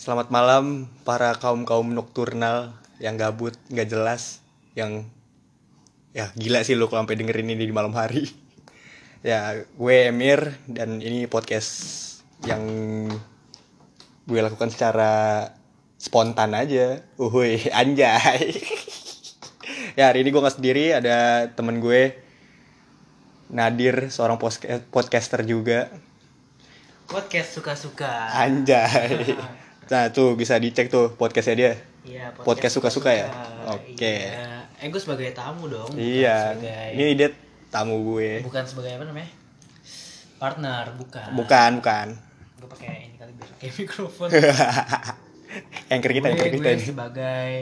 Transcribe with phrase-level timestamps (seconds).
[0.00, 2.72] Selamat malam para kaum kaum nokturnal
[3.04, 4.40] yang gabut nggak jelas
[4.72, 5.04] yang
[6.16, 8.24] ya gila sih lo kalau sampai dengerin ini di malam hari.
[9.20, 11.68] Ya gue Emir dan ini podcast
[12.48, 12.64] yang
[14.24, 15.44] gue lakukan secara
[16.00, 17.04] spontan aja.
[17.20, 18.56] Uhui anjay.
[20.00, 22.16] Ya hari ini gue nggak sendiri ada temen gue
[23.52, 24.40] Nadir seorang
[24.88, 25.92] podcaster juga.
[27.04, 28.32] Podcast suka-suka.
[28.32, 29.36] anjay
[29.90, 33.28] nah tuh bisa dicek tuh podcastnya dia Iya, Podcast suka-suka ya?
[33.68, 34.24] Oke.
[34.24, 34.64] Iya.
[34.80, 35.92] Eh, gue sebagai tamu dong.
[35.92, 37.28] iya Sebagai, ini dia
[37.68, 39.28] tamu gue bukan sebagai apa namanya?
[40.38, 41.28] Partner, bukan.
[41.36, 42.06] bukan bukan
[42.56, 44.28] Gue pakai ini kali biar kayak mikrofon.
[45.92, 47.52] anchor kita anchor kita gue sebagai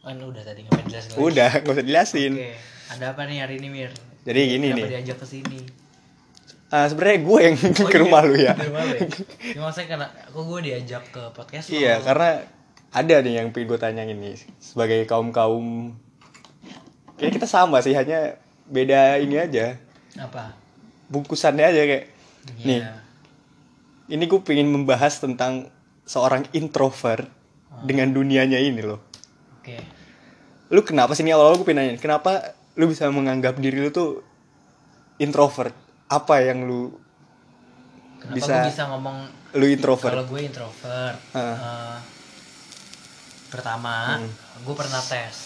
[0.00, 1.22] kan udah tadi ngapain jelasin lagi?
[1.22, 2.50] udah nggak usah jelasin Oke.
[2.88, 3.92] Ada apa nih hari ini Mir?
[4.22, 4.90] Jadi gini Kenapa nih.
[4.92, 5.60] diajak ke sini?
[6.66, 8.02] Ah, sebenarnya gue yang Oh, ke iya.
[8.02, 9.06] rumah lu ya Ke rumah lu ya?
[9.86, 11.72] Karena kok gue diajak ke podcast lo?
[11.72, 12.42] iya karena
[12.88, 15.94] ada nih yang pengen gue tanyain nih sebagai kaum kaum
[17.14, 19.78] kayak kita sama sih hanya beda ini aja
[20.16, 20.56] apa?
[21.06, 22.04] bungkusannya aja kayak
[22.58, 22.92] nih Iya.
[24.08, 25.70] ini gue pengen membahas tentang
[26.02, 27.26] seorang introvert
[27.68, 27.82] Ah.
[27.82, 28.98] dengan dunianya ini loh
[29.56, 29.76] Oke.
[30.68, 34.24] lu kenapa sih ini awal-awal gue pengen nanya kenapa lu bisa menganggap diri lu tuh
[35.16, 35.74] introvert
[36.08, 36.94] apa yang lu
[38.16, 39.18] Kenapa Bisa- gue bisa ngomong
[39.54, 41.38] lu introvert Kalau gue introvert, Ah.
[41.38, 41.96] eh,
[43.48, 44.30] pertama Hmm.
[44.60, 45.36] gue pernah tes.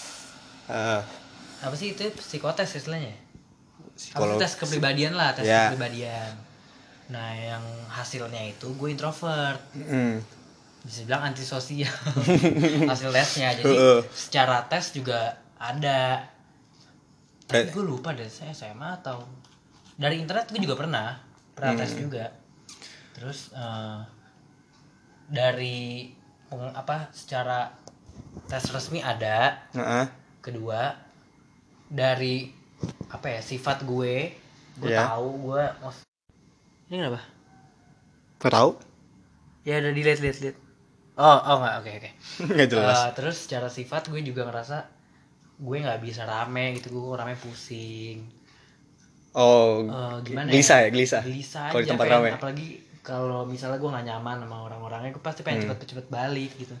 [0.65, 1.03] Ah,
[1.61, 3.13] Apa sih itu psikotes istilahnya?
[3.13, 5.69] Apa psikolog tes kepribadian lah, tes Ya.
[5.69, 6.33] kepribadian.
[7.07, 10.17] Nah yang hasilnya itu gue introvert, Hmm.
[10.81, 11.91] bisa bilang antisosial
[12.89, 13.53] hasil tesnya.
[13.53, 13.99] Jadi Heeh.
[14.09, 15.21] secara tes juga
[15.55, 16.25] ada.
[17.45, 19.21] Tapi Ber- gue lupa deh saya SMA atau
[20.03, 21.07] dari internet gue juga pernah
[21.55, 22.03] pernah tes Hmm.
[22.03, 22.25] juga.
[23.15, 23.99] Terus eh,
[25.31, 26.11] dari
[26.49, 27.71] peng- apa secara
[28.49, 29.59] tes resmi ada.
[29.75, 30.07] Heeh.
[30.41, 30.81] Kedua
[31.91, 32.49] dari
[33.11, 34.15] apa ya sifat gue
[34.81, 35.01] gue Iya.
[35.03, 35.63] tahu gue
[36.89, 37.21] ini kenapa?
[38.41, 38.69] Gak tau
[39.67, 40.57] Ya udah dilihat lihat lihat.
[41.17, 42.09] Oh oh nggak oke oke.
[42.55, 44.77] nggak jelas Eh, terus secara sifat gue juga ngerasa
[45.65, 48.17] gue nggak bisa rame gitu gue rame pusing
[49.33, 51.21] oh Eh, gimana gelisah ya gelisah.
[51.21, 52.67] Gelisah kalau di tempat pengen- rame apalagi
[53.01, 55.69] kalau misalnya gue nggak nyaman sama orang-orangnya gue pasti pengen Hmm.
[55.71, 56.75] cepet-cepet balik gitu.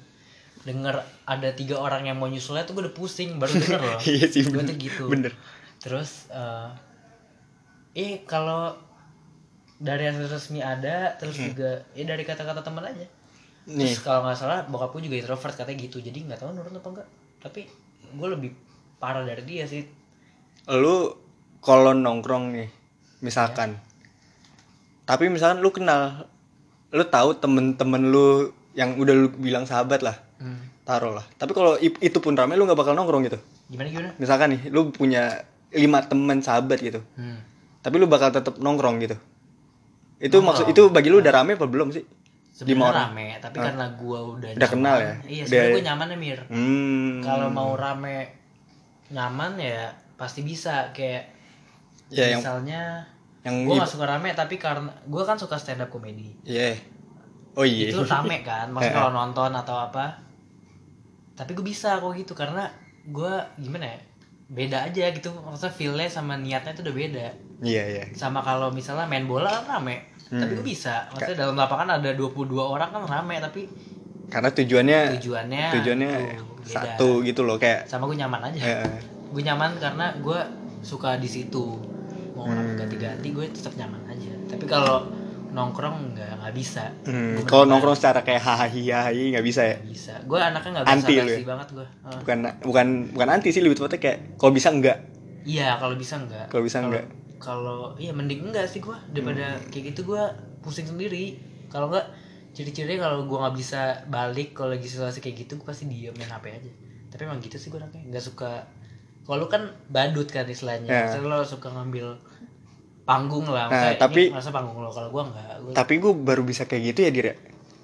[0.61, 0.93] Denger
[1.25, 3.99] ada tiga orang yang mau nyusulnya tuh gue udah pusing baru denger loh.
[4.03, 4.67] Iya sih gue bener.
[4.67, 5.03] tuh gitu.
[5.07, 5.33] Bener.
[5.77, 6.69] Terus eh
[7.93, 8.77] eh kalau
[9.77, 11.49] dari hasil resmi ada terus Hmm.
[11.49, 13.05] juga ya dari kata-kata teman aja.
[13.63, 13.89] Nih.
[13.89, 16.87] Terus kalau nggak salah bokap gue juga introvert katanya gitu jadi nggak tahu nurut apa
[16.91, 17.07] enggak
[17.39, 17.65] tapi
[18.11, 18.51] gue lebih
[18.97, 19.81] parah dari dia sih.
[20.67, 21.09] Lu
[21.61, 22.69] kalau nongkrong nih
[23.21, 23.77] misalkan.
[25.05, 26.25] Tapi misalkan lu kenal
[26.91, 30.83] lu tahu temen-temen lu yang udah lu bilang sahabat lah hmm.
[30.83, 31.25] taruh lah.
[31.37, 33.39] Tapi kalau itu pun rame lu nggak bakal nongkrong gitu.
[33.71, 34.09] Gimana gimana?
[34.19, 36.99] Misalkan nih lu punya lima temen sahabat gitu.
[37.15, 37.39] Hmm.
[37.81, 39.17] tapi lu bakal tetap nongkrong gitu.
[40.21, 40.45] Itu Nongkrong.
[40.45, 42.05] maksud itu bagi lu udah rame apa belum sih?
[42.53, 43.09] Sebenarnya orang.
[43.09, 45.13] rame tapi karena gue udah Udah kenal ya?
[45.25, 46.39] iya Udah- sebenarnya gue nyaman ya mir.
[46.45, 47.13] Hmm.
[47.25, 48.37] Kalau mau rame
[49.09, 50.93] nyaman ya pasti bisa.
[50.93, 51.33] Kayak
[52.11, 52.81] Ya, yang- misalnya
[53.41, 56.77] yang gue gak suka rame tapi karena gue kan suka stand up comedy iya.
[57.51, 57.89] Oh iya.
[57.89, 58.69] Itu rame kan?
[58.71, 60.19] Maksudnya Eh, kalau nonton atau apa.
[61.33, 62.67] Tapi gue bisa kok gitu karena
[63.03, 63.99] gue gimana ya
[64.47, 65.31] beda aja gitu.
[65.33, 67.27] Maksudnya feelnya sama niatnya itu udah beda.
[67.61, 68.03] Iya iya.
[68.11, 70.05] Sama kalau misalnya main bola kan rame.
[70.27, 70.55] Tapi Hmm.
[70.55, 73.67] gue bisa maksudnya dalam lapangan ada 22 orang kan rame tapi
[74.27, 76.71] karena tujuannya tujuannya tujuannya tuh, beda.
[76.71, 78.59] satu gitu loh kayak sama gue nyaman aja.
[78.79, 78.95] Eh,
[79.27, 80.39] gue nyaman karena gue
[80.79, 81.75] suka di situ
[82.45, 82.77] mau Hmm.
[82.77, 84.31] ganti-ganti gue tetap nyaman aja.
[84.49, 85.05] Tapi kalau
[85.51, 86.87] nongkrong nggak nggak bisa.
[87.03, 89.75] Hmm, kalau nongkrong secara kayak hahaha nggak bisa ya?
[89.77, 90.13] Nggak bisa.
[90.23, 91.39] Gue anaknya nggak Anti lu ya?
[91.43, 91.87] banget gue.
[92.23, 94.97] Bukan bukan bukan anti sih lebih tepatnya kayak kalau bisa enggak
[95.41, 97.05] iya kalau bisa enggak Kalau bisa enggak.
[97.41, 98.95] kalau iya mending enggak sih gue.
[99.11, 99.67] Daripada Hmm.
[99.73, 100.23] kayak gitu gue
[100.61, 101.35] pusing sendiri.
[101.67, 102.07] Kalau enggak
[102.51, 106.29] ciri-cirinya kalau gue nggak bisa balik kalau lagi situasi kayak gitu gue pasti diem main
[106.29, 106.71] hp aja.
[107.11, 108.07] Tapi emang gitu sih gue anaknya.
[108.07, 108.63] Nggak suka
[109.21, 111.01] kalau lu kan badut kan istilahnya Ya.
[111.05, 112.17] Maksudnya lo suka ngambil
[113.03, 116.63] panggung lah Nah, tapi- masa panggung lo kalau gue enggak gua, tapi gue baru bisa
[116.63, 117.35] kayak gitu ya dir ya.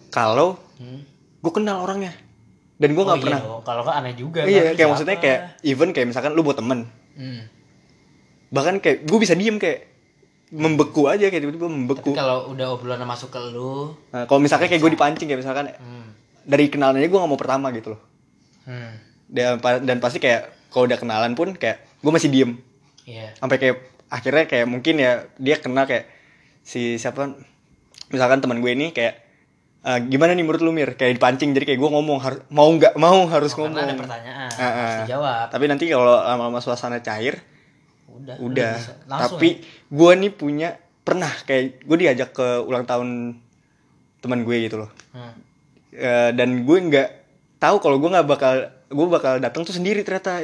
[0.08, 1.04] kalau Hmm.
[1.38, 2.14] gue kenal orangnya
[2.76, 4.92] dan gue Oh nggak iya pernah kalau kan aneh juga iya kan, kayak siapa?
[4.94, 7.42] maksudnya kayak even kayak misalkan lu buat temen Hmm.
[8.48, 9.90] bahkan kayak gue bisa diem kayak
[10.48, 14.68] membeku aja kayak tiba-tiba tapi membeku kalau udah obrolan masuk ke lu nah, kalau misalkan
[14.68, 16.08] kayak gue dipancing kayak misalkan hmm.
[16.46, 18.02] dari kenalan aja gue nggak mau pertama gitu loh
[18.64, 18.96] Hmm.
[19.26, 22.52] dan, dan pasti kayak kalau udah kenalan pun kayak gue masih diem
[23.04, 23.34] Iya.
[23.36, 23.76] sampai kayak
[24.08, 26.08] akhirnya kayak mungkin ya dia kenal kayak
[26.60, 27.36] si siapa
[28.08, 29.28] misalkan teman gue ini kayak
[29.78, 31.00] Eh, gimana nih menurut lu Mir?
[31.00, 33.80] Kayak dipancing jadi kayak gue ngomong har- mau nggak mau harus Oh, ngomong.
[33.80, 34.74] ada pertanyaan ah.
[34.76, 37.40] harus dijawab Tapi nanti kalau lama-lama suasana cair,
[38.06, 38.76] udah udah.
[39.08, 43.40] Tapi gue nih punya pernah kayak gue diajak ke ulang tahun
[44.20, 44.92] teman gue gitu loh.
[45.08, 45.24] ya.
[45.24, 45.34] Hmm.
[45.94, 47.10] Eh, dan gue nggak
[47.58, 48.54] tahu kalau gue nggak bakal
[48.88, 50.42] gue bakal datang tuh sendiri ternyata.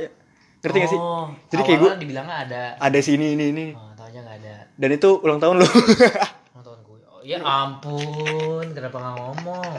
[0.63, 0.95] Ngerti gak sih?
[0.95, 3.65] Oh, Jadi kayak gue dibilangnya ada ada sini ini ini.
[3.75, 5.67] oh taunya nggak ada Dan itu ulang tahun lu.
[6.55, 9.73] ulang tahun gue oh, ya ampun kenapa nggak ngomong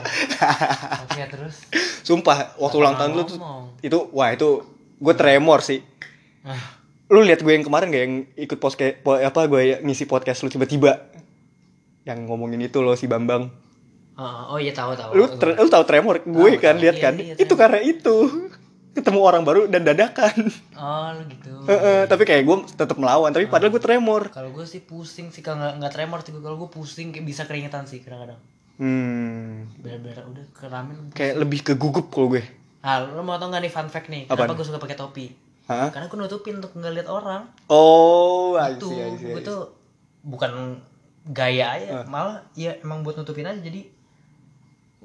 [1.01, 1.55] oke terus
[2.01, 3.37] Sumpah waktu Kenapa ulang tahun lu tuh
[3.81, 4.61] itu wah itu
[4.95, 5.81] gue tremor sih.
[6.45, 6.77] ah,
[7.09, 10.53] lu lihat gue yang kemarin gak yang ikut podcast po, apa gue ngisi podcast lu
[10.53, 11.01] tiba-tiba
[12.05, 13.49] yang ngomongin itu loh si Bambang
[14.15, 15.11] oh, oh iya tahu tahu.
[15.13, 16.21] Lu tre- lu tahu tremor?
[16.21, 16.83] Gue Tahu, kan tahu.
[16.83, 17.13] lihat Iya, kan.
[17.15, 17.59] iya, itu tremor.
[17.61, 18.15] karena itu.
[18.95, 20.35] Ketemu orang baru dan dadakan.
[20.73, 21.51] Oh lu gitu.
[21.65, 23.27] Heeh, tapi kayak gue tetap melawan.
[23.29, 24.27] Tapi padahal gue tremor.
[24.29, 26.31] Kalau gue sih pusing sih kalau nggak nggak tremor sih.
[26.31, 28.39] Kalau gue pusing kayak bisa keringetan sih kadang-kadang.
[28.75, 29.67] Hmm.
[29.77, 32.43] Bener-bener udah keramin kayak lebih ke gugup kalau gue.
[32.79, 34.25] Ah lu mau tau nggak nih fun fact nih?
[34.25, 34.45] Apaan?
[34.45, 35.27] kenapa gue suka pakai topi?
[35.65, 35.89] Hah?
[35.89, 37.41] karena gue nutupin untuk nggak lihat orang.
[37.67, 38.85] Oh itu
[39.17, 39.75] gue tuh
[40.21, 40.79] bukan
[41.25, 41.87] gaya aja.
[41.91, 42.05] Ah.
[42.05, 43.57] malah ya emang buat nutupin aja.
[43.57, 43.91] Jadi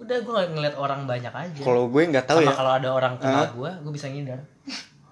[0.00, 1.60] udah gue ngeliat orang banyak aja.
[1.60, 2.56] Kalau gue nggak tahu sama ya.
[2.56, 3.48] kalau ada orang kenal Ah.
[3.50, 4.40] gue gue bisa ngindar.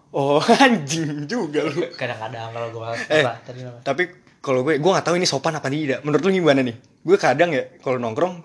[0.08, 1.84] Oh anjing juga lu.
[1.92, 3.24] Kadang-kadang kalau gue Eh.
[3.44, 4.02] tadi tapi
[4.40, 6.00] kalau gue gue nggak tahu ini sopan apa tidak.
[6.00, 6.76] Menurut lu gimana nih?
[6.98, 8.40] Gue kadang ya kalau nongkrong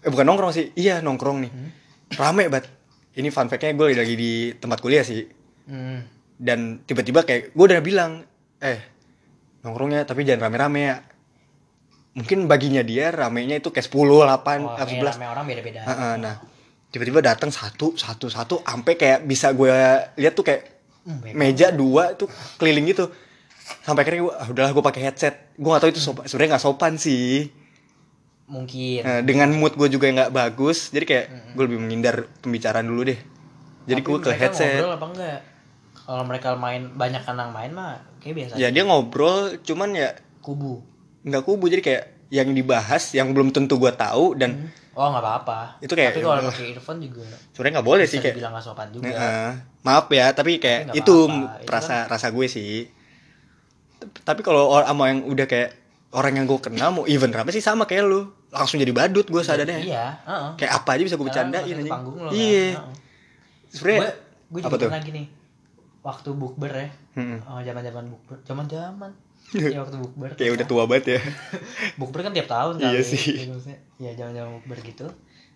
[0.00, 0.70] eh bukan nongkrong sih.
[0.74, 1.50] Iya nongkrong nih.
[1.50, 1.70] Hmm.
[2.14, 2.70] rame banget
[3.14, 5.26] ini fun fact-nya gue lagi di tempat kuliah sih.
[5.64, 6.04] Hmm.
[6.34, 8.20] dan tiba-tiba kayak gue udah bilang
[8.58, 8.78] eh
[9.60, 10.96] nongkrongnya tapi jangan rame-rame ya
[12.14, 15.80] mungkin baginya dia ramenya itu kayak 10, 8, oh, atau kayak 11 rame orang beda-beda.
[15.82, 16.34] Heeh, nah
[16.94, 19.74] tiba-tiba datang satu satu satu sampai kayak bisa gue
[20.14, 20.74] lihat tuh kayak
[21.04, 23.12] Hmm, meja dua tuh keliling gitu.
[23.84, 25.52] Sampai akhirnya gue ah, udahlah gue pakai headset.
[25.60, 27.52] Gue gak tahu itu sopan sebenarnya nggak sopan sih.
[28.48, 29.04] Mungkin.
[29.04, 33.20] Nah, dengan mood gue juga nggak bagus jadi kayak gue lebih menghindar pembicaraan dulu deh.
[33.84, 34.80] Jadi Tapi gue ke headset.
[34.80, 35.40] ngobrol apa enggak?
[36.04, 38.72] Kalau mereka main banyak kanang main mah kayak biasa ya aja.
[38.72, 40.80] dia ngobrol cuman ya kubu
[41.24, 45.60] nggak kubu jadi kayak yang dibahas yang belum tentu gue tahu dan oh nggak apa-apa
[45.80, 48.88] Itu kayak- tapi kalau pakai earphone juga sebenarnya nggak boleh sih kayak dibilang nggak sopan
[48.90, 49.50] juga Heeh.
[49.82, 51.58] maaf ya tapi kayak Tapi itu apa-apa.
[51.58, 52.86] Itu rasa rasa gue sih
[54.20, 55.70] tapi kalau sama yang udah kayak
[56.12, 58.20] orang yang gue kenal mau event apa sih sama kayak lu
[58.50, 60.50] langsung jadi badut gue sadarnya iya heeh.
[60.56, 61.88] kayak apa aja bisa gue bercandain anjing.
[61.88, 62.34] panggung lo kan.
[62.34, 62.94] iya Heeh.
[63.70, 64.00] sebenarnya
[64.46, 65.22] gue apa juga pernah gini
[66.00, 67.38] waktu bukber ya Hmm.
[67.44, 68.66] oh, zaman zaman bukber zaman
[69.46, 71.20] zaman ya waktu bukber kayak udah tua banget ya
[71.98, 73.24] bukber kan tiap tahun Iya kali sih.
[73.36, 73.78] Gitu maksudnya.
[73.96, 75.06] ya zaman zaman bukber gitu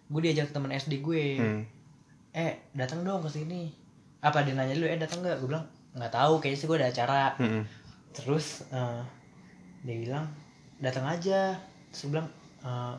[0.09, 1.63] gue diajak temen SD gue Hmm.
[2.31, 3.69] eh datang dong ke sini
[4.19, 6.89] apa dia nanya dulu eh datang nggak gue bilang nggak tahu kayaknya sih gue ada
[6.89, 7.63] acara Hmm.
[8.11, 9.01] terus eh,
[9.83, 10.25] dia bilang
[10.77, 11.55] datang aja
[11.89, 12.29] terus gue bilang
[12.61, 12.95] eh,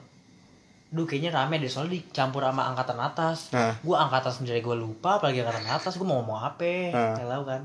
[0.90, 3.74] duh kayaknya rame deh soalnya dicampur sama angkatan atas Nah.
[3.76, 7.14] gue angkatan sendiri gue lupa apalagi angkatan atas gue mau ngomong apa Ah.
[7.16, 7.62] Nggak tahu kan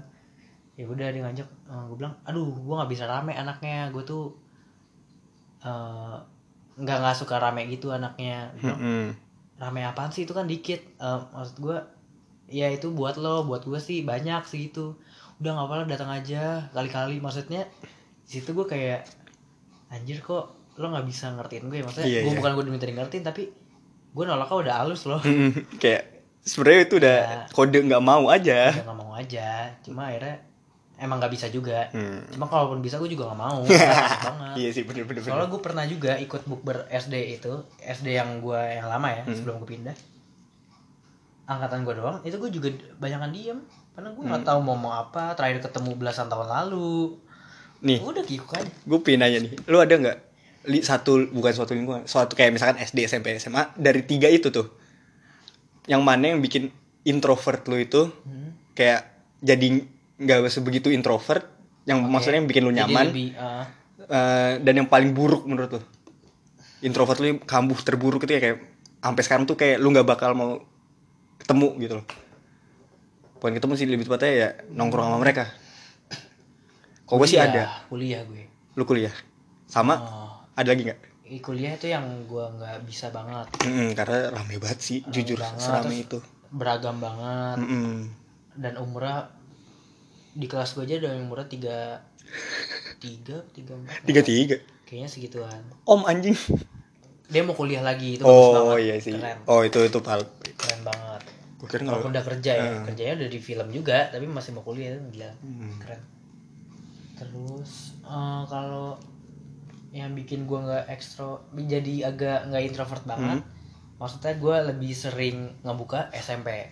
[0.74, 1.48] ya udah dia ngajak
[1.86, 4.34] gue bilang aduh gue nggak bisa rame anaknya gue tuh
[5.60, 6.16] eh,
[6.74, 8.50] nggak nggak suka rame gitu anaknya.
[8.54, 9.08] Bilang, Hmm.
[9.56, 10.26] rame apaan sih?
[10.26, 11.78] Itu kan dikit Eh, maksud gue
[12.50, 14.98] ya itu buat lo buat gue sih banyak sih gitu.
[15.38, 17.18] Udah nggak apa-apa datang aja kali-kali.
[17.18, 17.64] Maksudnya
[18.20, 19.06] di situ gue kayak
[19.88, 22.38] anjir kok lo nggak bisa ngertiin gue maksudnya Iya, gue iya.
[22.40, 23.42] bukan gue diminta ngertiin tapi
[24.10, 25.22] gue nolaknya udah halus loh.
[25.78, 26.02] Kayak
[26.43, 27.38] sebenarnya itu udah Ya.
[27.48, 28.74] kode nggak mau aja.
[28.74, 29.70] Nggak mau aja.
[29.81, 30.43] Cuma akhirnya
[30.96, 31.91] emang nggak bisa juga.
[31.91, 32.22] Hmm.
[32.29, 33.60] cuma kalaupun bisa gue juga nggak mau.
[34.27, 34.55] Banget.
[34.55, 38.56] Iya sih bener bener, soalnya gue pernah juga ikut bukber SD itu SD yang gue
[38.56, 39.34] yang lama ya Hmm.
[39.34, 39.96] sebelum gue pindah.
[41.44, 43.58] Angkatan gue doang itu gue juga banyakan diem.
[43.94, 44.48] Karena gue nggak Hmm.
[44.48, 47.15] tahu mau mau apa terakhir ketemu belasan tahun lalu.
[47.81, 48.01] Nih.
[48.01, 48.70] Udah kikuk aja.
[48.82, 49.53] Gue pengen nanya nih.
[49.67, 50.19] Lu ada nggak?
[50.65, 54.72] Li, satu bukan suatu lingkungan suatu kayak misalkan SD SMP SMA dari tiga itu tuh.
[55.84, 56.72] Yang mana yang bikin
[57.05, 58.56] introvert lu itu Hmm.
[58.72, 59.05] kayak
[59.39, 61.42] jadi nggak sebegitu introvert
[61.84, 62.10] yang Oke.
[62.10, 63.06] maksudnya yang bikin lu Jadi nyaman.
[63.10, 63.64] lebih, uh,
[64.08, 65.82] eh, dan yang paling buruk menurut lu?
[66.84, 68.58] Introvert lu kambuh terburuk itu ya kayak
[69.00, 70.60] sampai sekarang tuh kayak lu nggak bakal mau
[71.40, 72.06] ketemu gitu loh.
[73.40, 75.44] Bukan ketemu sih lebih tepatnya ya nongkrong sama mereka.
[77.04, 77.84] Kok gue sih ada.
[77.92, 78.48] kuliah gue.
[78.80, 79.12] Lu kuliah?
[79.68, 80.00] Sama?
[80.00, 81.00] Oh, ada lagi nggak?
[81.44, 83.48] Kuliah itu yang gue nggak bisa banget.
[83.60, 86.18] Mm-mm, karena rame banget sih Rame jujur banget, serame terus itu.
[86.54, 87.56] beragam banget.
[87.60, 87.96] Mm-mm.
[88.54, 89.33] dan umurnya
[90.34, 91.79] di kelas gue aja ada yang umurnya tiga
[92.98, 94.03] tiga tiga empat.
[94.03, 94.56] Tiga tiga.
[94.84, 95.62] Kayaknya segituan.
[95.84, 96.36] Om anjing.
[97.24, 98.84] Dia mau kuliah lagi itu bagus oh banget.
[98.84, 99.14] iya sih.
[99.14, 99.38] Keren.
[99.46, 100.20] Oh itu itu pal
[100.55, 101.22] keren banget.
[101.56, 102.82] Gue kira nggak udah kerja ya Eh.
[102.84, 105.31] kerjanya udah di film juga tapi masih mau kuliah itu gila.
[105.41, 105.72] Hmm.
[105.79, 106.00] keren.
[107.14, 107.70] Terus
[108.03, 108.98] eh, kalau
[109.91, 113.46] yang bikin gua nggak ekstro jadi agak nggak introvert banget Hmm.
[113.94, 116.67] maksudnya gue lebih sering ngebuka SMP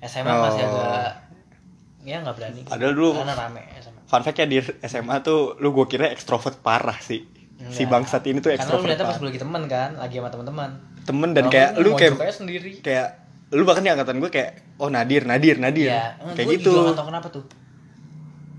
[0.00, 0.40] SMA Oh.
[0.42, 1.27] masih agak
[2.08, 2.60] ya nggak berani.
[2.64, 6.58] Padahal dulu- karena rame SMA fun fact ya di SMA tuh lu gue kira ekstrovert
[6.58, 7.28] parah sih.
[7.60, 7.90] Si Enggak.
[7.92, 10.70] bangsat ini tuh karena lu ekstrovert lihatnya pas gue lagi temen kan lagi sama teman-teman
[11.04, 12.72] temen dan Kalau kayak gua lu kayak sendiri.
[12.80, 13.08] kayak
[13.50, 15.88] lu bahkan di angkatan gue kayak oh Nadir Nadir Nadir.
[15.88, 16.72] Iya, kayak gue gitu.
[16.82, 17.44] gak tau kenapa tuh.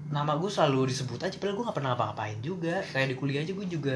[0.09, 2.81] Nama gue selalu disebut aja padahal gue gak pernah ngapa-ngapain juga.
[2.83, 3.95] Kayak di kuliah aja gue juga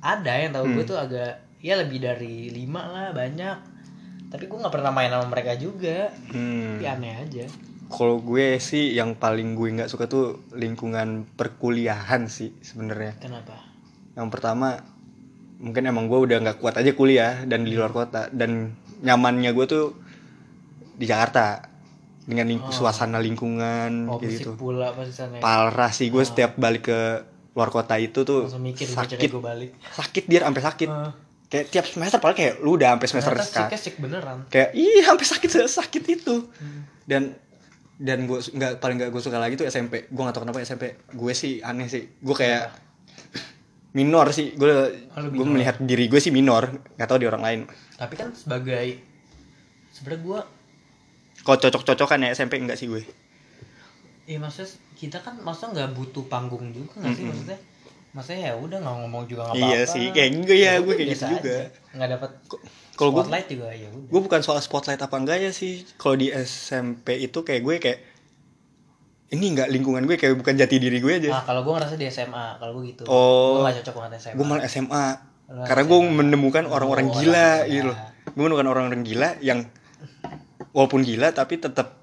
[0.00, 0.88] ada yang tahu gue Hmm.
[0.88, 3.56] tuh agak ya lebih dari lima lah banyak.
[4.28, 6.08] Tapi gue nggak pernah main sama mereka juga.
[6.26, 6.74] Hmm.
[6.74, 7.44] tapi aneh aja
[7.88, 13.16] kalau gue sih yang paling gue nggak suka tuh lingkungan perkuliahan sih sebenarnya.
[13.18, 13.56] Kenapa?
[14.12, 14.78] Yang pertama
[15.58, 19.66] mungkin emang gue udah nggak kuat aja kuliah dan di luar kota dan nyamannya gue
[19.66, 19.86] tuh
[20.94, 21.66] di Jakarta
[22.22, 22.70] dengan ling- Oh.
[22.70, 24.52] suasana lingkungan oh gitu.
[24.54, 25.42] pula pas di sana ya.
[25.42, 26.26] parah sih gue Oh.
[26.26, 27.00] setiap balik ke
[27.56, 29.18] luar kota itu tuh mikir sakit.
[29.18, 29.70] gue balik.
[29.90, 30.88] Sakit dia sampai sakit.
[30.88, 31.12] Eh,
[31.48, 34.38] kayak tiap semester paling kayak lu udah sampai semester sekarang beneran.
[34.46, 36.36] kayak iya sampai sakit sakit itu.
[36.54, 36.84] Hmm.
[37.08, 37.32] dan
[37.98, 40.84] dan gue nggak paling nggak gue suka lagi tuh SMP gue nggak tahu kenapa SMP
[41.08, 42.06] gue sih aneh sih.
[42.16, 42.70] Gue kayak
[43.98, 44.54] minor sih.
[44.54, 44.70] Gue
[45.12, 45.52] Oh, lu gue minor.
[45.52, 46.70] melihat diri gue sih minor.
[46.94, 47.60] Nggak tahu di orang lain.
[47.94, 49.02] Tapi kan sebagai
[49.90, 50.40] sebenarnya gue
[51.40, 53.02] kalau cocok-cocokan ya SMP enggak sih gue?
[54.24, 57.30] Iya maksudnya kita kan maksudnya nggak butuh panggung juga nggak sih Mm-mm.
[57.32, 57.58] maksudnya
[58.10, 61.08] maksudnya ya udah nggak ngomong juga nggak apa-apa Iya sih, kayak gue ya, gue kayak
[61.10, 61.56] gitu juga.
[61.92, 62.30] nggak dapat
[62.94, 66.14] kalau gue spotlight juga ya udah gue bukan soal spotlight apa enggak ya sih kalau
[66.14, 67.98] di SMP itu kayak gue kayak
[69.28, 72.06] ini enggak lingkungan gue kayak bukan jati diri gue aja ah kalau gue ngerasa di
[72.06, 73.54] SMA kalau gue gitu Oh.
[73.54, 75.06] gue nggak cocok banget SMA gue malah SMA
[75.48, 75.90] Lu karena SMA.
[75.90, 77.70] gue menemukan orang-orang Oh, gila orang gila.
[77.70, 77.96] gitu loh
[78.26, 79.58] gue menemukan orang-orang gila yang
[80.70, 81.97] walaupun gila tapi tetap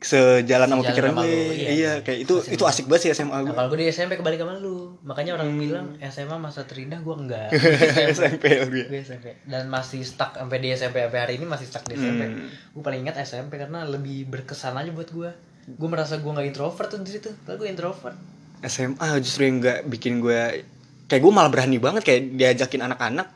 [0.00, 3.10] sejalan sama pikiran sama gue lu, iya, iya, kayak itu Masih itu asik banget sih
[3.20, 4.96] SMA nah gue kalau gue di SMP kebalik sama lu.
[5.04, 7.52] Makanya orang bilang SMA masa terindah gue enggak.
[8.16, 11.84] SMP lebih gue SMP dan masih stuck sampai di SMP sampai hari ini masih stuck
[11.84, 12.48] di SMP Hmm.
[12.48, 15.30] gue paling ingat SMP karena lebih berkesan aja buat gue
[15.68, 17.28] gue merasa gue nggak introvert tuh di situ.
[17.44, 18.16] Padahal gue introvert.
[18.64, 20.64] SMA justru yang nggak bikin gue
[21.06, 23.28] kayak gue malah berani banget kayak diajakin anak-anak.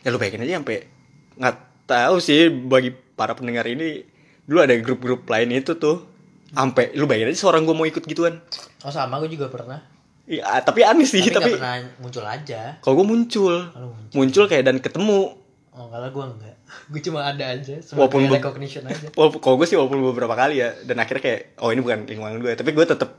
[0.00, 0.88] Ya lu bayangin aja sampai
[1.36, 4.15] nggak tahu sih bagi para pendengar ini
[4.46, 6.06] dulu ada grup-grup lain itu tuh.
[6.54, 8.38] Sampai lu bayangin aja seorang gue mau ikut gituan.
[8.86, 9.82] Oh sama gue juga pernah.
[10.26, 12.78] Iya, tapi aneh sih, tapi, tapi, pernah muncul aja.
[12.82, 14.14] Kalau gue muncul, kalau muncul.
[14.14, 15.38] Muncul kayak dan ketemu.
[15.76, 19.06] oh kalau gue enggak gue cuma ada aja Walaupun recognition aja.
[19.18, 22.42] Walaupun kalau gue sih walaupun beberapa kali ya, dan akhirnya kayak, oh ini bukan lingkungan
[22.42, 23.10] gue, tapi gue tetap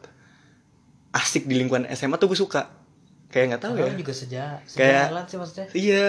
[1.15, 2.67] asik di lingkungan SMA tuh gue suka.
[3.27, 3.99] Kayak nggak tahu Kalau ya.
[3.99, 5.65] juga sejak Kayak- sih maksudnya.
[5.75, 6.05] Iya.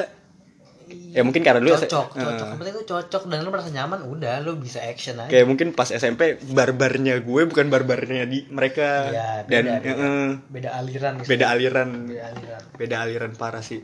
[1.08, 2.46] Ya mungkin karena dulu cocok cocok.
[2.54, 5.28] Penting tuh cocok dan lu merasa nyaman udah lu bisa action aja.
[5.28, 9.08] Kayak mungkin pas SMP barbarnya gue bukan barbarnya di mereka.
[9.08, 9.92] Iya, beda, dan beda.
[9.94, 11.28] eh, beda aliran gitu.
[11.28, 12.62] beda aliran, beda aliran.
[12.74, 13.80] Beda aliran parah sih.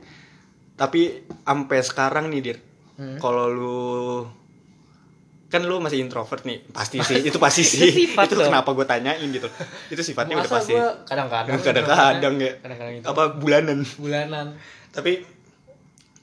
[0.73, 1.03] Tapi
[1.41, 2.59] sampai sekarang nih dir,
[2.95, 3.19] Hmm.
[3.19, 3.83] kalau lu
[5.47, 6.67] kan lu masih introvert nih.
[6.69, 7.79] Pasti sih itu pasti sih.
[7.85, 9.47] Itu sifat itu kenapa gue tanyain gitu.
[9.89, 10.73] Itu sifatnya udah Masa pasti.
[10.73, 12.53] gue kadang-kadang kadang-kadang ya.
[12.59, 13.07] kadang-kadang itu.
[13.07, 13.79] Apa bulanan?
[13.97, 14.47] Bulanan.
[14.91, 15.27] Tapi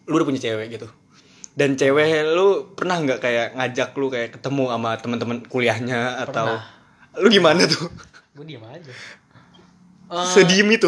[0.06, 0.88] lu udah punya cewek gitu.
[1.52, 7.20] Dan cewek lu pernah nggak kayak ngajak lu kayak ketemu sama teman-teman kuliahnya atau Pernah.
[7.20, 7.92] lu gimana tuh?
[8.32, 8.92] Gue diem aja.
[10.12, 10.88] Eh, sediem itu.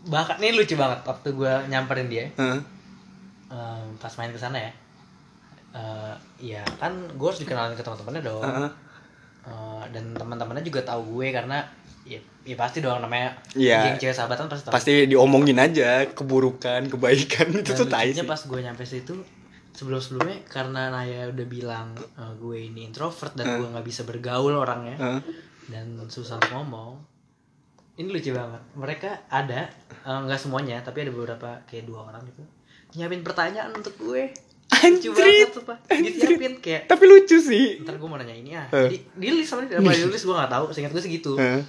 [0.00, 2.26] Bahkan ini lucu banget waktu gue nyamperin dia.
[2.34, 2.60] Heeh.
[3.50, 4.72] eh, pas main ke sana ya.
[5.70, 6.14] Eh,
[6.50, 8.42] ya kan gue harus dikenalin ke teman-temannya dong.
[8.42, 8.70] Heeh.
[9.46, 11.62] Eh, dan teman-temannya juga tahu gue karena
[12.02, 13.92] ya, ya pasti dong namanya Iya.
[13.92, 14.72] geng cewek sahabatan pasti tahu.
[14.72, 18.24] Pasti diomongin aja keburukan kebaikan itu Dan tuh tai sih.
[18.24, 19.14] pas gue nyampe situ
[19.72, 23.56] sebelum sebelumnya karena Naya udah bilang eh, gue ini introvert dan Eh.
[23.56, 24.96] gue nggak bisa bergaul orangnya.
[24.96, 25.20] Heeh.
[25.68, 26.98] dan susah ngomong.
[27.94, 28.58] Ini lucu banget.
[28.74, 29.68] Mereka ada
[30.00, 32.42] eh, nggak semuanya tapi ada beberapa kayak dua orang gitu
[32.90, 34.34] nyiapin pertanyaan untuk gue.
[34.72, 37.78] Banget sumpah disiapin kayak tapi lucu sih.
[37.78, 38.86] Ntar gue mau nanya ini ah Eh.
[38.88, 40.24] jadi di list sama dia apa di list?
[40.24, 40.64] Gue nggak tahu.
[40.70, 41.60] Seingat gue segitu Heeh.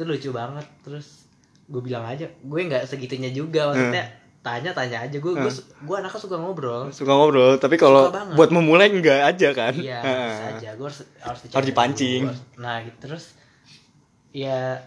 [0.00, 1.28] Itu lucu banget terus
[1.66, 4.16] gue bilang aja gue nggak segitunya juga maksudnya Hmm.
[4.40, 8.88] tanya tanya aja gue gue gue anaknya suka ngobrol suka ngobrol tapi kalau buat memulai
[8.88, 12.24] enggak aja kan iya bisa aja gue harus harus, Harus dipancing.
[12.24, 12.40] dulu.
[12.56, 13.36] nah gitu terus
[14.32, 14.80] ya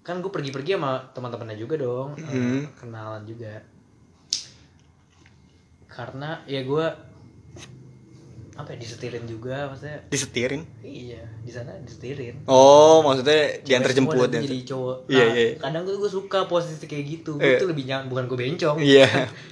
[0.00, 2.62] kan gue pergi-pergi sama teman-temannya juga dong eh, Hmm.
[2.72, 3.58] kenalan juga
[5.88, 6.86] karena ya gue
[8.58, 10.02] apa ya disetirin juga maksudnya?
[10.10, 10.62] Disetirin?
[10.82, 12.42] Iya di sana disetirin.
[12.44, 14.96] Oh maksudnya diantar jemput dan jadi cowok.
[15.06, 15.48] Nah, Iya, iya.
[15.56, 17.38] kadang tuh gue suka posisi kayak gitu.
[17.38, 17.58] Gue Iya.
[17.62, 18.76] tuh lebih nyaman bukan gue bencong.
[18.82, 19.06] Iya.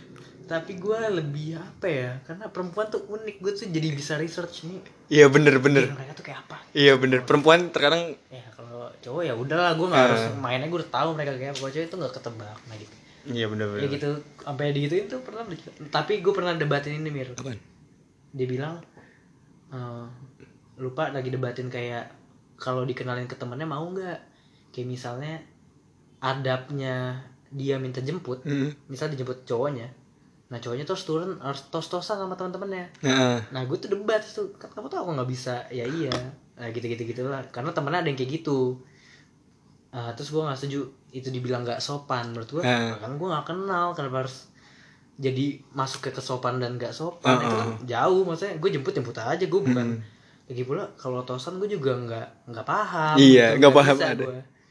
[0.50, 3.36] Tapi gue lebih apa ya karena perempuan tuh unik.
[3.38, 4.82] Gue tuh jadi bisa research nih.
[5.08, 5.86] Iya bener bener.
[5.88, 6.58] mereka tuh kayak apa?
[6.70, 7.22] Iya bener.
[7.22, 10.06] Perempuan terkadang ya kalau cowok ya udahlah gue nggak Eh.
[10.10, 11.62] harus mainnya gue udah tahu mereka kayak apa.
[11.64, 12.94] Cowok itu nggak ketebak nah gitu.
[13.26, 13.82] Iya bener bener.
[13.82, 14.08] ya gitu
[14.38, 15.42] sampai digituin tuh pernah
[15.88, 17.30] tapi gue pernah debatin ini mir.
[17.32, 17.58] Apaan?
[18.30, 18.76] dia bilang
[19.68, 20.06] eh,
[20.76, 22.06] lupa lagi debatin kayak
[22.56, 24.18] kalau dikenalin ke temennya mau nggak?
[24.70, 25.34] Kayak misalnya
[26.18, 28.72] adabnya dia minta jemput Hmm.
[28.86, 29.86] misal dijemput cowoknya.
[30.48, 32.86] Nah cowoknya terus turun harus tos-tosan sama teman-temannya.
[33.02, 33.38] Heeh.
[33.50, 35.64] nah gue tuh debat tuh "Kan kamu tau aku nggak bisa?
[35.70, 36.12] Ya iya.
[36.56, 37.42] Nah gitu gitu gitulah.
[37.50, 38.80] Karena temennya ada yang kayak gitu.
[39.90, 40.80] Ah, terus gue nggak setuju
[41.10, 42.92] itu dibilang nggak sopan menurut gue Eh.
[43.00, 44.50] kan gue nggak kenal kenapa harus
[45.16, 48.54] jadi masuk ke kesopan dan nggak sopan Eh, itu kan jauh maksudnya.
[48.60, 50.00] Gue jemput jemput aja gue bukan Hmm.
[50.46, 54.24] lagi pula kalau tosan gue juga nggak nggak paham Iya, gitu, nggak paham bisa ada.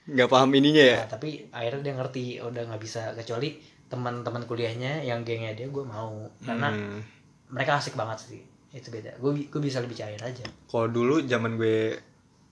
[0.05, 0.97] nggak paham ininya ya?
[1.01, 3.01] Nah, tapi akhirnya dia ngerti udah nggak bisa.
[3.11, 3.49] Kecuali
[3.85, 6.29] teman-teman kuliahnya yang gengnya dia gue mau.
[6.39, 7.01] Karena Hmm.
[7.49, 8.41] mereka asik banget sih.
[8.71, 9.17] Itu beda.
[9.17, 10.45] Gue gue bisa lebih cair aja.
[10.69, 11.97] Kalau dulu zaman gue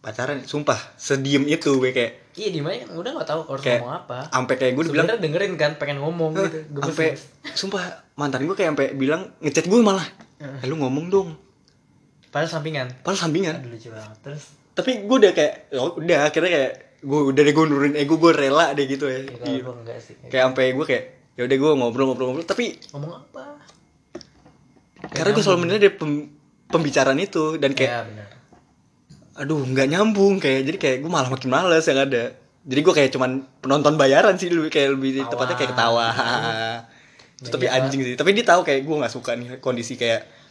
[0.03, 3.79] pacaran sumpah sediem itu gue kayak iya di mana kan udah nggak tahu harus Kayak
[3.79, 4.17] ngomong apa.
[4.27, 7.07] sampai kayak gue bilang dengerin kan pengen ngomong gitu sampai
[7.50, 7.83] sumpah
[8.13, 10.03] mantan gue kayak sampai bilang ngechat gue malah.
[10.38, 11.29] Eh, lu ngomong dong.
[12.27, 12.91] Padahal sampingan.
[13.00, 13.55] Padahal sampingan.
[13.57, 14.17] Aduh lucu banget.
[14.19, 14.43] Terus?
[14.74, 18.31] Tapi gue udah kayak ya udah akhirnya kayak gue udah deh gue nurunin ego gue
[18.33, 19.24] rela deh gitu ya.
[19.24, 20.13] Ya, kalau gue enggak sih.
[20.27, 23.43] Kayak sampai gue kayak ya udah gue ngobrol-ngobrol-ngobrol tapi ngomong apa?
[25.05, 26.29] karena gue selalu menilai dari pem-
[26.65, 28.27] pembicaraan itu dan kayak ya benar
[29.33, 33.11] aduh nggak nyambung kayak jadi kayak gue malah makin males yang ada jadi gue kayak
[33.11, 35.29] cuman penonton bayaran sih lebih kayak lebih Tawa.
[35.29, 36.07] tepatnya kayak ketawa
[37.35, 37.75] Terus tapi Media.
[37.77, 40.45] anjing sih tapi dia tahu kayak gue nggak suka nih kondisi kayak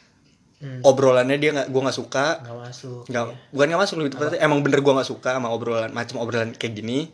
[0.63, 0.79] Hmm.
[0.87, 3.35] obrolannya dia nggak gue nggak suka nggak masuk nggak ya.
[3.51, 6.79] bukan nggak masuk lebih tepatnya emang bener gue nggak suka sama obrolan macam obrolan kayak
[6.79, 7.11] gini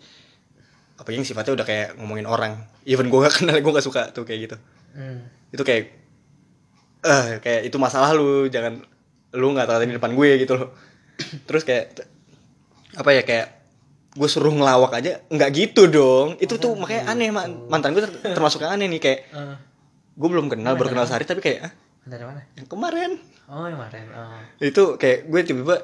[0.94, 4.28] apa yang sifatnya udah kayak ngomongin orang even gue gak kenal gue gak suka tuh
[4.28, 4.56] kayak gitu
[4.92, 5.24] Hmm.
[5.48, 5.96] itu kayak
[7.00, 8.84] eh kayak itu masalah lu jangan
[9.32, 10.68] lu nggak tahu di depan gue gitu loh
[11.44, 11.98] terus kayak
[12.94, 13.46] apa ya kayak
[14.10, 16.34] gue suruh ngelawak aja nggak gitu dong.
[16.36, 19.54] Itu tuh makanya aneh ma- mantan gue ter- termasuk aneh nih kayak Eh,
[20.14, 21.72] gue belum kenal baru kenal sehari tapi kayak ah,
[22.02, 22.42] dari mana?
[22.54, 23.10] yang kemarin.
[23.46, 24.42] Oh yang kemarin oh.
[24.58, 25.76] itu kayak gue tiba-tiba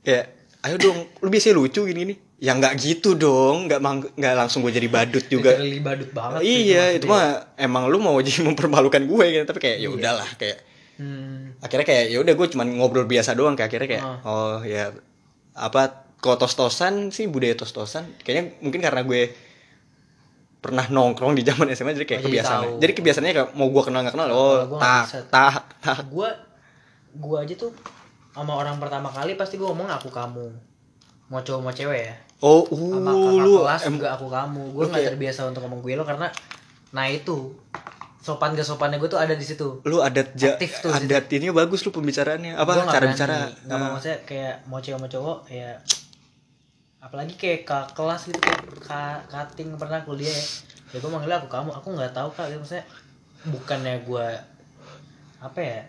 [0.00, 0.24] kayak
[0.60, 2.18] ayo dong lu biasanya lucu gini nih.
[2.36, 5.56] Ya nggak gitu dong nggak mang- nggak langsung gue jadi badut juga.
[5.56, 9.88] Badut banget iya itu mah emang lu mau jadi mempermalukan gue gitu tapi kayak ya
[9.88, 10.60] udahlah kayak
[10.96, 11.58] hmm.
[11.58, 14.18] akhirnya kayak ya udah gue cuman ngobrol biasa doang kayak akhirnya kayak Ah.
[14.24, 14.90] oh ya
[15.52, 15.82] apa
[16.18, 18.08] kalau tos-tosan sih budaya tos-tosan.
[18.18, 19.36] Kayaknya mungkin karena gue
[20.58, 22.60] pernah nongkrong di zaman SMA jadi kayak Oh, jadi kebiasaan.
[22.64, 22.74] tahu.
[22.80, 25.96] jadi kebiasaannya kayak mau gue kenal nggak kenal oh tak tak tak.
[26.08, 26.28] Gue
[27.14, 27.72] gue aja tuh
[28.32, 30.46] sama orang pertama kali pasti gue ngomong aku kamu.
[31.26, 32.14] Mau cowok mau cewek ya?
[32.40, 34.62] Oh sama uh, kakak lu kelas em- juga aku kamu.
[34.72, 36.32] Gue nggak terbiasa untuk ngomong gue lo karena
[36.90, 37.52] nah itu
[38.24, 39.84] sopan gak sopannya gue tuh ada di situ.
[39.84, 42.56] Lu adat ja, Aktif tuh adat ini bagus lu pembicaraannya.
[42.56, 43.36] Apa Gua cara bicara?
[43.60, 43.92] Nggak mau Ah.
[43.92, 45.76] maksudnya kayak mau cewek mau cowok ya
[46.98, 50.44] apalagi kayak ke kelas gitu kayak ka- cutting pernah kuliah ya.
[50.88, 52.48] Ya gue manggilnya aku kamu aku nggak tahu kak.
[52.48, 52.84] Gitu maksudnya
[53.44, 54.26] bukannya gue
[55.38, 55.80] apa ya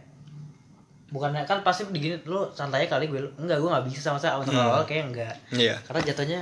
[1.07, 4.51] bukannya kan pasti begini lu santai kali gue enggak gue nggak bisa sama saya Hmm.
[4.51, 5.35] awal kayak enggak.
[5.49, 5.79] Iya.
[5.81, 6.41] Karena jatuhnya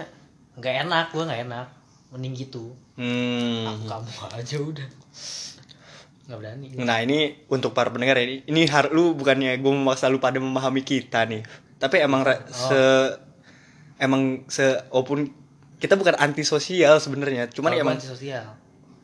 [0.55, 1.67] nggak enak gue nggak enak.
[2.09, 2.73] Mending gitu.
[2.93, 3.65] Hmm.
[3.67, 4.89] aku kamu aja udah
[6.23, 6.65] nggak berani.
[6.77, 10.37] Nah ini untuk para pendengar ya, ini, ini har lu bukannya gue memaksa lu pada
[10.37, 11.43] memahami kita nih,
[11.77, 12.79] tapi emang ra- se
[13.97, 15.29] emang se walaupun
[15.77, 18.55] kita bukan antisosial sebenarnya, cuman emang antisosial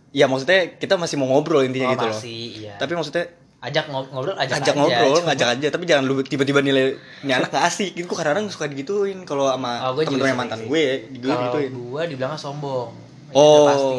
[0.09, 2.15] ya maksudnya kita masih mau ngobrol intinya oh, gitu loh.
[2.15, 3.29] masih iya Tapi maksudnya
[3.59, 6.95] ajak ngob- ngobrol ajak, ajak aja, ngobrol, cuma- ngajak aja, tapi jangan lu tiba-tiba nilai
[7.19, 7.91] ini anak gak asik.
[7.91, 10.65] Gitu gue kadang-kadang suka digituin kalau sama Oh, temen-temen mantan sih.
[10.65, 11.69] gue, gue gituin.
[11.69, 12.89] gue dibilangnya sombong
[13.29, 13.97] Oh, pasti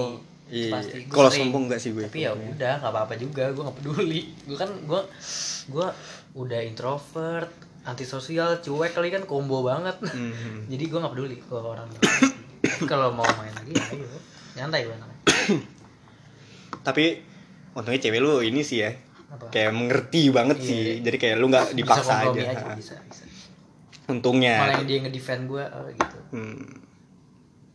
[0.51, 0.71] iya.
[0.73, 2.05] pasti Kalau sombong nggak sih gue?
[2.05, 5.01] tapi ya udah nggak apa-apa juga gue nggak peduli gue kan gue
[5.67, 5.87] gue
[6.33, 7.51] udah introvert
[7.83, 10.67] antisosial cuek kali kan combo banget Mhm.
[10.73, 11.89] jadi gue nggak peduli kalau orang
[12.85, 14.07] kalau mau main lagi ya ayo
[14.57, 15.19] nyantai gue namanya
[16.81, 17.05] Tapi
[17.73, 18.91] untungnya cewek lu ini sih ya,
[19.29, 19.47] Apa?
[19.49, 20.67] kayak mengerti banget Iya.
[20.67, 20.83] sih.
[21.01, 22.53] Jadi kayak lu nggak bisa dipaksa kompromi aja.
[22.57, 23.25] aja bisa bisa
[24.09, 24.55] Untungnya.
[24.59, 26.80] malah yang dia ngedefend gue oh, gitu Hmm.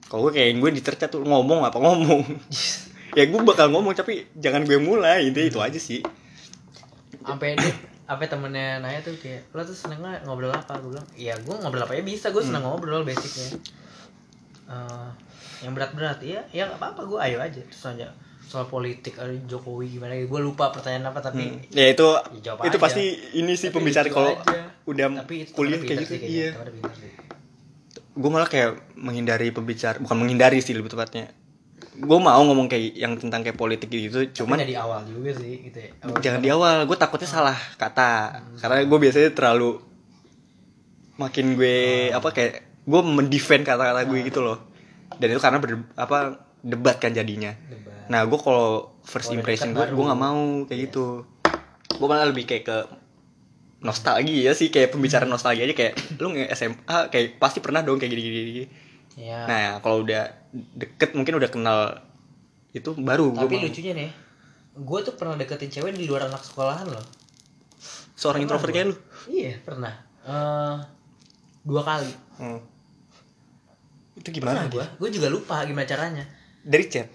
[0.05, 2.21] Kalau gue kayak gue ditercat tuh ngomong apa ngomong.
[3.11, 6.03] ya gue bakal ngomong tapi jangan gue mulai itu itu aja sih.
[7.17, 7.57] sampai
[8.05, 11.55] apa temennya nanya tuh kayak lo tuh seneng nggak ngobrol apa gue bilang ya gue
[11.55, 12.75] ngobrol apa ya bisa gue seneng Hmm.
[12.75, 13.57] ngobrol basicnya
[14.65, 15.09] Eh,
[15.61, 18.09] yang berat-berat ya ya nggak apa-apa gue ayo aja terus aja
[18.41, 21.65] soal politik ada Jokowi gimana gue lupa pertanyaan apa tapi Hmm.
[21.71, 22.77] Ya itu Ya, itu aja.
[22.79, 24.33] pasti ini sih Tapi pembicara kalau
[24.85, 26.49] udah tapi kuliah kayak gitu iya.
[28.15, 31.35] Gue malah kayak menghindari pembicara bukan menghindari sih lebih tepatnya.
[31.95, 35.31] Gue mau ngomong kayak yang tentang kayak politik gitu Tapi cuman nggak di awal juga
[35.35, 35.91] sih gitu ya.
[36.03, 38.41] Awal jangan di awal gue takutnya salah kata.
[38.59, 39.79] Karena gue biasanya terlalu
[41.15, 42.53] makin gue apa kayak
[42.87, 44.59] gue mendefend kata-kata gue gitu loh.
[45.15, 47.51] Dan itu karena ber, apa debat kan jadinya.
[47.67, 47.93] Debat.
[48.05, 51.27] nah gue kalau first udah impression gue gue nggak mau kayak gitu.
[51.95, 52.77] Gue malah lebih kayak ke
[53.85, 58.11] nostalgia sih kayak pembicaraan nostalgia aja kayak lu nge SMA kayak pasti pernah dong kayak
[58.11, 58.67] gini gini, gini.
[59.15, 61.79] ya nah kalau udah deket mungkin udah kenal
[62.73, 64.09] itu baru tapi lucunya nih
[64.75, 67.05] gue tuh pernah deketin cewek di luar anak sekolahan loh.
[68.19, 68.75] Seorang Pernah introvert gua.
[68.75, 68.95] kayak lu?
[69.31, 69.93] Iya pernah.
[70.27, 70.75] Eh,
[71.63, 72.11] dua kali.
[72.35, 72.59] Hmm.
[74.15, 76.23] itu gimana gue gue juga lupa gimana caranya.
[76.63, 77.07] Dari chat?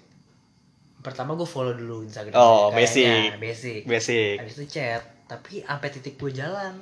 [1.01, 3.37] Pertama gue follow dulu Instagram Oh, basic.
[3.41, 3.89] Basic.
[3.89, 4.37] Basic.
[4.41, 5.01] Habis itu chat
[5.31, 6.75] tapi sampai titik gue jalan.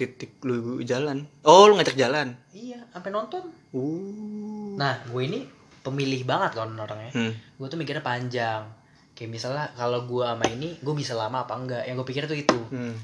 [0.00, 1.28] Titik lu jalan?
[1.44, 2.32] Oh lu ngajak jalan?
[2.56, 3.44] Iya sampai nonton.
[3.76, 4.72] Uh.
[4.80, 5.44] Nah gue ini
[5.84, 7.12] pemilih banget kan orangnya.
[7.12, 7.32] Hmm.
[7.36, 8.64] gue tuh mikirnya panjang.
[9.12, 11.84] Kayak misalnya kalau gue sama ini gue bisa lama apa enggak?
[11.84, 12.60] Yang gue pikir tuh itu.
[12.72, 12.96] Hmm.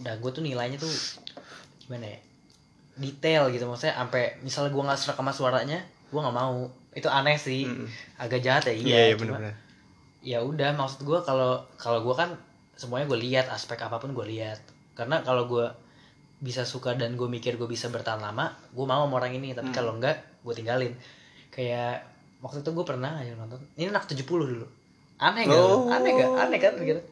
[0.00, 0.90] dan gue tuh nilainya tuh
[1.86, 2.18] gimana ya?
[2.98, 5.78] Detail gitu maksudnya sampai misalnya gue nggak serak sama suaranya
[6.10, 6.66] gue nggak mau.
[6.90, 7.70] Itu aneh sih.
[7.70, 7.86] Mm-mm.
[8.18, 9.70] agak jahat ya iya iya iya cuma benar-benar
[10.20, 12.36] ya udah maksud gue kalau kalau gue kan
[12.80, 14.56] semuanya gue lihat aspek apa pun gue lihat.
[14.96, 15.68] Karena kalau gue
[16.40, 19.52] bisa suka dan gue mikir gue bisa bertahan lama gue mau sama orang ini.
[19.52, 19.76] Tapi Hmm.
[19.76, 20.92] kalau enggak gue tinggalin.
[21.50, 22.08] Kayak
[22.40, 23.60] waktu itu gue pernah aja nonton.
[23.76, 24.66] Ini anak 70 dulu.
[25.20, 25.92] Aneh gak Oh.
[25.92, 27.02] aneh gak aneh kan gitu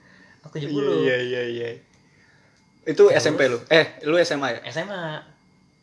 [0.41, 1.69] anak 70 iya iya iya.
[2.83, 3.61] Itu SMP lu?
[3.69, 4.61] Eh lu SMA ya?
[4.67, 4.97] SMA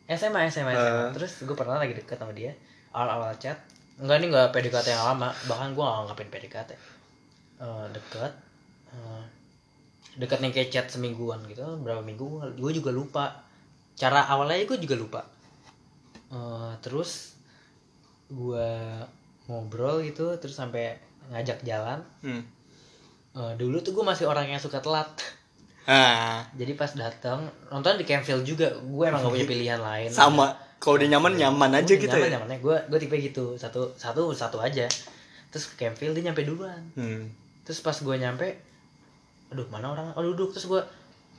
[0.08, 1.10] SMA SMA SMA Ah.
[1.10, 2.50] terus gue pernah lagi deket sama dia.
[2.90, 3.54] Awal-awal chat.
[3.96, 5.30] Enggak ini enggak PDKT yang lama.
[5.46, 6.70] Bahkan gue gak nganggapin PDKT
[7.56, 8.32] Eh, deket.
[8.90, 9.22] Eh,
[10.16, 11.62] deket nih kayak chat semingguan gitu.
[11.80, 12.56] Berapa minggu?
[12.56, 13.44] Gue juga lupa.
[13.96, 15.20] Cara awalnya gue juga lupa.
[16.32, 17.38] Eh, terus
[18.26, 18.68] gue
[19.46, 20.98] ngobrol gitu terus sampai
[21.30, 22.02] ngajak jalan.
[22.24, 22.42] Hmm.
[23.36, 25.08] Eh, dulu tuh gue masih orang yang suka telat.
[25.86, 26.42] Ah.
[26.58, 28.74] Jadi pas datang nonton di Campfield juga.
[28.82, 30.10] Gue emang gak punya pilihan lain.
[30.10, 30.50] Sama.
[30.82, 32.32] Kalau udah nyaman nyaman aja gitu nyaman, ya.
[32.34, 32.58] nyamannya.
[32.58, 33.54] Gue gue tipe gitu.
[33.54, 34.90] Satu satu satu aja.
[35.54, 36.90] Terus ke Campfield dia nyampe duluan.
[36.98, 37.30] Hmm.
[37.62, 38.65] terus pas gue nyampe
[39.48, 40.06] aduh mana orang?
[40.14, 40.50] Oh duduk.
[40.52, 40.82] Terus gue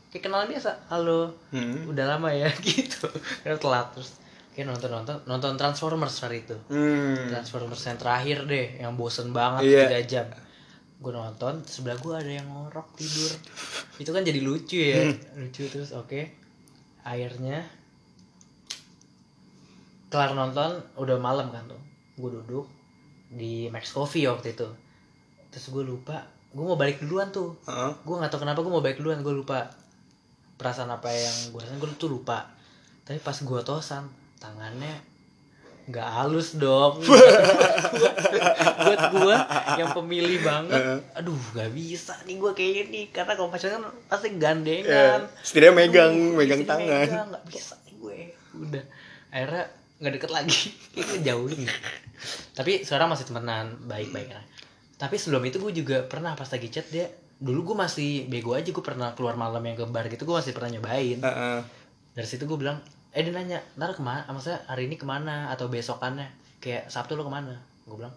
[0.10, 0.72] kayak kenalan biasa.
[0.88, 1.32] Halo.
[1.52, 1.88] Hmm.
[1.88, 3.08] udah lama ya gitu.
[3.43, 4.15] Karena telat terus
[4.56, 6.56] kayak nonton nonton nonton Transformers hari itu.
[6.72, 7.28] Hmm.
[7.30, 9.82] Transformers yang terakhir deh yang bosen banget Iya.
[9.88, 10.28] tiga jam.
[10.98, 13.30] Gue nonton sebelah gue ada yang ngorok tidur.
[14.02, 15.06] Itu kan jadi lucu ya.
[15.38, 16.26] Lucu terus oke.
[17.06, 17.62] Akhirnya
[20.08, 21.82] kelar nonton udah malam kan tuh.
[22.17, 22.65] Gue duduk
[23.28, 24.67] di Max Coffee waktu itu.
[25.52, 27.56] Terus gue lupa gue mau balik duluan tuh.
[27.68, 27.92] Heeh.
[28.04, 29.68] gue nggak tahu kenapa gue mau balik duluan gue lupa
[30.58, 31.80] perasaan apa yang gue rasain.
[31.80, 32.52] Gue tuh lupa.
[33.04, 34.08] Tapi pas gue tosan
[34.38, 34.96] tangannya
[35.88, 37.00] nggak halus dong.
[38.84, 39.36] Buat gue
[39.80, 43.02] yang pemilih banget aduh nggak bisa nih gue kayak gini.
[43.12, 45.24] Karena kalau pacaran kan pasti gandengan.
[45.28, 47.06] Eh, setidaknya megang Aduh, megang istri tangan.
[47.08, 48.20] megang, nggak bisa nih gue.
[48.56, 48.84] Udah.
[49.32, 49.64] Akhirnya
[50.04, 50.62] nggak deket lagi.
[51.00, 51.68] Itu jauhin
[52.58, 54.46] tapi sekarang masih temenan baik-baik lah
[54.98, 57.06] tapi sebelum itu gue juga pernah pas lagi chat dia
[57.38, 60.58] dulu gue masih bego aja gue pernah keluar malam yang ke bar gitu gue masih
[60.58, 61.22] pernah nyobain.
[61.22, 61.60] Heeh.
[62.18, 62.82] dari situ gue bilang
[63.14, 66.26] eh dia nanya ntar ke mana maksudnya hari ini ke mana atau besokannya?
[66.58, 67.54] Kayak sabtu lo ke mana?
[67.86, 68.14] Gue bilang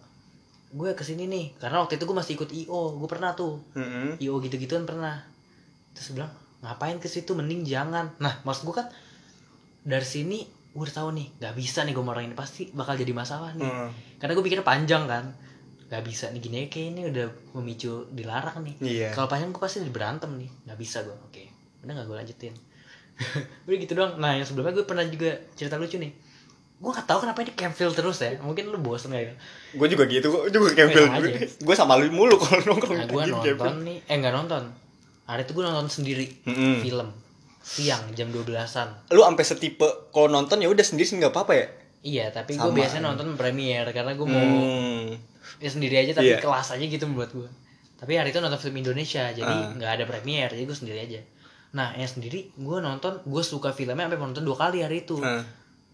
[0.73, 3.61] gue ke sini nih karena waktu itu gue masih ikut io gue pernah tuh.
[3.77, 4.17] Mm-mm.
[4.17, 5.21] io gitu gituan pernah.
[5.93, 6.33] Terus gue bilang
[6.65, 8.09] ngapain ke situ mending jangan.
[8.17, 8.89] Nah maksud gue kan
[9.85, 10.41] dari sini
[10.73, 13.69] gue udah tahu nih nggak bisa nih gue ini pasti bakal jadi masalah nih.
[13.69, 13.89] Heeh.
[14.17, 15.29] karena gue pikirnya panjang kan
[15.91, 17.27] nggak bisa nih gini kayak ini udah
[17.59, 18.75] memicu dilarang nih.
[18.79, 19.09] Iya.
[19.11, 20.47] kalau panjang gue pasti berantem nih.
[20.63, 21.43] Nggak bisa gue oke.
[21.83, 22.53] Udah nggak gue lanjutin.
[23.67, 24.15] Udah gitu doang.
[24.15, 26.15] Nah yang sebelumnya gue pernah juga cerita lucu nih.
[26.81, 28.39] Gue gak tahu kenapa ini campfield terus ya.
[28.41, 29.35] Mungkin lu bosen ya?
[29.75, 31.45] Gue juga gitu gue juga Memang aja.
[31.45, 32.95] gue sama lu mulu kalau nongkrong.
[32.95, 33.97] Nah gue nonton nih.
[34.07, 34.63] Eh nggak nonton.
[35.27, 36.79] Hari itu gue nonton sendiri Mm-mm.
[36.81, 37.11] film.
[37.61, 41.69] Siang jam 12-an lu sampai setipe kalau nonton ya udah sendiri sih nggak apa-apa ya
[42.01, 45.13] iya tapi gue biasanya nonton premiere karena gue mau Hmm.
[45.57, 46.39] ya sendiri aja tapi Iya.
[46.39, 47.49] kelas aja gitu buat gue
[47.95, 49.69] tapi hari itu nonton film Indonesia jadi Ah.
[49.71, 51.21] nggak ada premiere jadi gue sendiri aja
[51.71, 55.45] nah yang sendiri gue nonton gue suka filmnya sampai nonton dua kali hari itu Heeh.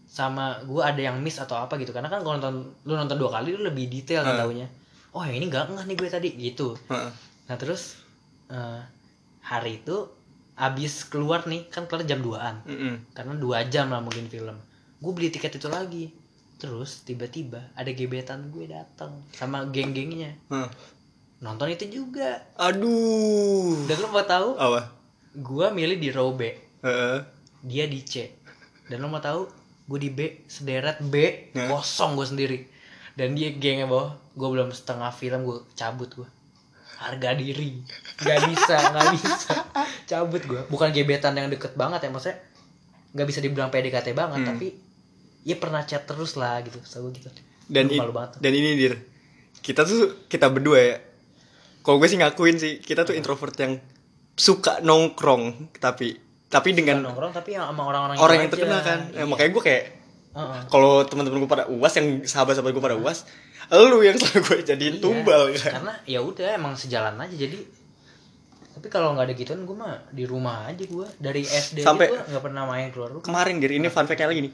[0.06, 3.30] sama gue ada yang miss atau apa gitu karena kan kalau nonton lu nonton dua
[3.30, 4.40] kali lu lebih detail kan Ah.
[4.40, 4.66] taunya
[5.10, 7.10] oh yang ini nggak nggak nih gue tadi gitu Heeh.
[7.44, 8.00] nah terus
[8.48, 8.80] eh,
[9.42, 10.08] hari itu
[10.56, 12.94] abis keluar nih kan keluar jam 2an Mm-mm.
[13.12, 14.56] karena dua jam lah mungkin film
[14.98, 16.10] gue beli tiket itu lagi.
[16.56, 20.34] Terus tiba-tiba ada gebetan gue datang sama geng-gengnya.
[20.48, 20.70] Heeh.
[21.38, 22.42] nonton itu juga.
[22.58, 23.86] Aduh.
[23.86, 24.54] Dan lo mau tahu?
[24.54, 24.90] Apa?
[25.32, 26.50] Gue milih di row B.
[26.82, 27.18] Heeh.
[27.60, 28.34] dia di C.
[28.86, 29.46] Dan lo mau tahu?
[29.84, 31.14] Gue di B sederet B
[31.52, 31.66] Ya.
[31.66, 32.58] kosong gue sendiri.
[33.14, 34.18] Dan dia gengnya bawah.
[34.34, 36.28] Gue belum setengah film gue cabut gue
[36.98, 37.78] harga diri.
[38.18, 39.54] Nggak bisa nggak bisa.
[40.06, 42.42] Cabut gue bukan gebetan yang deket banget ya maksudnya.
[43.14, 44.48] Nggak bisa dibilang PDKT banget Hmm.
[44.48, 44.74] tapi
[45.40, 47.28] ya pernah chat terus lah gitu selalu gitu.
[47.64, 48.38] Dan malu banget.
[48.38, 48.94] dan ini dir.
[49.58, 50.96] Kita tuh kita berdua ya.
[51.78, 53.76] Kalau gue sih ngakuin sih kita tuh introvert yang
[54.34, 56.14] suka nongkrong tapi
[56.46, 59.00] tapi dengan nongkrong tapi yang sama orang-orang orang itu yang terkenal kan.
[59.06, 59.24] Ya, Iya.
[59.26, 59.84] makanya gue kayak
[60.30, 60.60] Heeh.
[60.66, 63.26] kalau teman-teman gue pada uas yang sahabat-sahabat gue pada uas
[63.68, 65.72] lu yang selalu gue jadiin Iya, tumbal kan.
[65.74, 67.34] karena ya udah emang sejalan aja.
[67.36, 67.58] Jadi
[68.70, 72.20] tapi kalau nggak ada gituan gue mah di rumah aja gue dari SD Sampai- gue
[72.22, 73.24] nggak pernah main keluar rumah.
[73.24, 74.52] kemarin dir ini fun fact lagi nih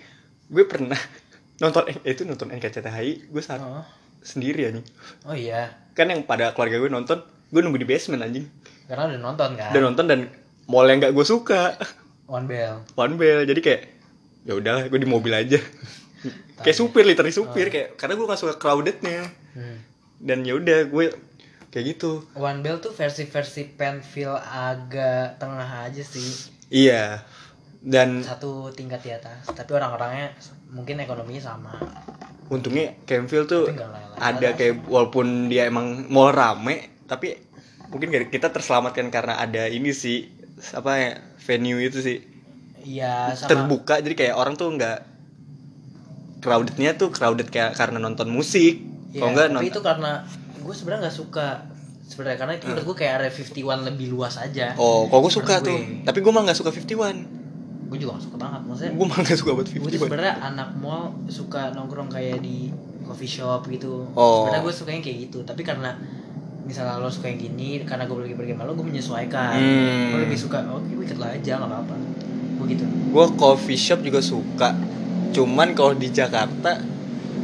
[0.50, 0.98] gue pernah
[1.62, 3.84] nonton eh, itu nonton NKCTHI gue saat Heeh.
[4.24, 4.86] sendiri anjing
[5.28, 5.72] oh iya.
[5.94, 7.22] Kan yang pada keluarga gue nonton
[7.54, 8.50] gue nunggu di basement anjing.
[8.90, 9.70] Karena udah nonton kan?
[9.70, 10.20] Udah nonton dan
[10.66, 11.78] mall yang gak gue suka.
[12.26, 12.82] One bell.
[12.98, 13.82] One bell jadi kayak
[14.42, 15.62] ya udahlah gue di mobil aja.
[16.64, 19.28] Kayak supir literally supir kayak karena gue gak suka crowdednya.
[19.54, 19.78] Hmm.
[20.24, 21.14] dan ya udah gue
[21.70, 22.26] kayak gitu.
[22.34, 26.50] One bell tuh versi-versi penfil agak tengah aja sih.
[26.72, 27.22] Iya
[27.84, 30.32] dan satu tingkat di atas tapi orang-orangnya
[30.72, 31.76] mungkin ekonominya sama.
[32.48, 33.64] untungnya Campfield tuh
[34.20, 37.36] ada kayak walaupun dia emang mau rame tapi
[37.92, 40.28] mungkin kita terselamatkan karena ada ini sih
[40.72, 41.10] apa ya
[41.44, 42.18] venue itu sih.
[42.84, 43.48] Iya sama.
[43.52, 44.98] Terbuka jadi kayak orang tuh nggak
[46.44, 48.80] crowdednya tuh crowded kayak karena nonton musik.
[49.12, 50.12] Iya, kalau nggak nonton itu karena
[50.60, 51.48] gue sebenarnya nggak suka.
[52.04, 54.76] Sebenarnya karena itu menurut gue kayak area 51 lebih luas aja.
[54.76, 55.78] Oh kalau gue suka Menurut tuh.
[55.80, 56.04] gue.
[56.04, 57.43] tapi gue malah nggak suka 51
[57.94, 60.34] gue juga gak suka banget maksudnya gue malah nggak suka buat gue tuh 51 sebenarnya
[60.42, 64.42] anak mall suka nongkrong kayak di coffee shop gitu Oh.
[64.42, 65.94] sebenarnya gue sukanya kayak gitu tapi karena
[66.62, 70.10] misalnya lo suka yang gini karena gue pergi pergi sama lo gue menyesuaikan Hmm.
[70.10, 71.94] gue lebih suka oke gue ikut lo aja nggak apa apa
[72.56, 74.74] gue gitu gue coffee shop juga suka
[75.30, 76.80] cuman kalau di Jakarta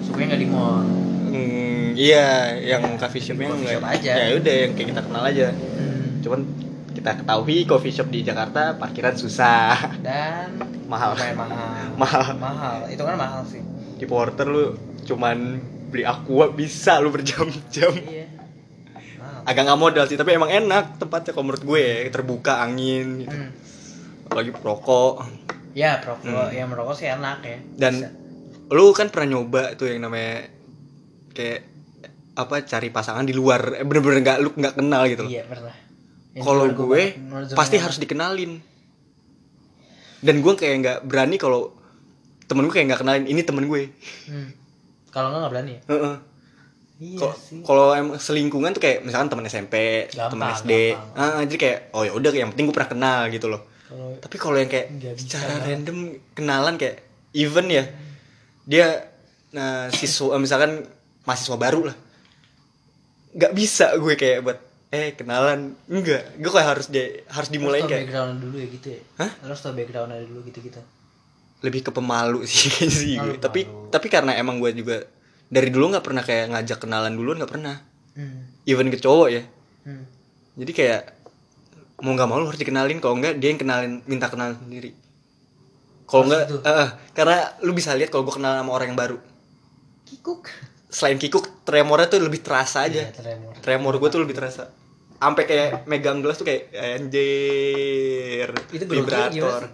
[0.00, 0.82] sukanya nggak di mall
[1.28, 4.12] hmm, iya yang Ya, coffee shopnya nggak shop aja.
[4.16, 6.18] ya udah yang kayak kita kenal aja Hmm.
[6.20, 6.40] cuman
[7.00, 10.52] kita ketahui coffee shop di Jakarta parkiran susah dan
[10.84, 11.16] Mahal.
[11.16, 12.36] mahal Mahal.
[12.36, 13.64] mahal itu kan mahal sih
[13.96, 15.56] di Porter lu cuman
[15.88, 18.28] beli aqua bisa lu berjam-jam iya
[19.16, 22.10] mahal agak nggak modal sih tapi emang enak tempatnya kalau menurut gue ya.
[22.10, 23.32] terbuka angin gitu.
[23.32, 23.50] Hmm.
[24.26, 25.14] apalagi rokok
[25.72, 26.52] ya merokok Hmm.
[26.52, 28.08] ya merokok sih enak ya dan Bisa.
[28.70, 30.52] lu kan pernah nyoba tuh yang namanya
[31.32, 31.64] kayak
[32.32, 35.72] apa cari pasangan di luar eh, bener-bener nggak lu nggak kenal gitu loh iya pernah
[36.36, 37.02] kalau gue
[37.52, 38.62] pasti harus dikenalin
[40.20, 41.72] dan gue kayak nggak berani kalau
[42.44, 43.90] temen gue kayak nggak kenalin ini temen gue
[44.26, 44.50] Hmm.
[45.08, 46.16] kalau nggak nggak berani ya Heeh.
[47.00, 47.18] iya
[47.62, 49.74] Kalau- emang selingkungan tuh kayak misalkan teman SMP,
[50.06, 51.16] teman SD, gampang.
[51.16, 53.62] ah, jadi kayak oh ya udah yang penting gue pernah kenal gitu loh.
[53.82, 55.98] kalau Tapi kalau yang kayak secara random
[56.30, 57.00] kenalan kayak
[57.32, 57.88] even ya
[58.62, 59.08] dia
[59.50, 60.86] nah siswa misalkan
[61.22, 61.96] mahasiswa baru lah,
[63.32, 64.58] nggak bisa gue kayak buat
[64.90, 68.66] eh kenalan enggak gue kayak harus dia harus dimulai harus tau kayak background dulu ya
[68.74, 69.30] gitu ya Hah?
[69.46, 70.80] harus tau background dulu gitu gitu
[71.60, 73.36] lebih ke pemalu sih kayaknya sih gue.
[73.40, 73.60] Tapi
[73.92, 75.04] tapi karena emang gue juga
[75.50, 77.76] dari dulu nggak pernah kayak ngajak kenalan duluan nggak pernah.
[78.16, 78.64] hmm.
[78.68, 79.42] Even ke cowok ya.
[79.84, 80.04] Hmm.
[80.56, 81.02] Jadi kayak
[82.00, 84.96] mau nggak mau lu harus dikenalin kalau enggak dia yang kenalin minta kenalan sendiri.
[86.08, 89.18] Kalau enggak eh, karena lu bisa lihat kalau gue kenal sama orang yang baru.
[90.10, 90.50] kikuk
[90.90, 93.06] Selain kikuk, tremornya tuh lebih terasa aja.
[93.06, 94.74] Iya, tremor Tremor gue tuh lebih terasa.
[95.20, 98.48] Sampai kayak megang gelas tuh kayak anjir.
[98.72, 99.70] Itu sih?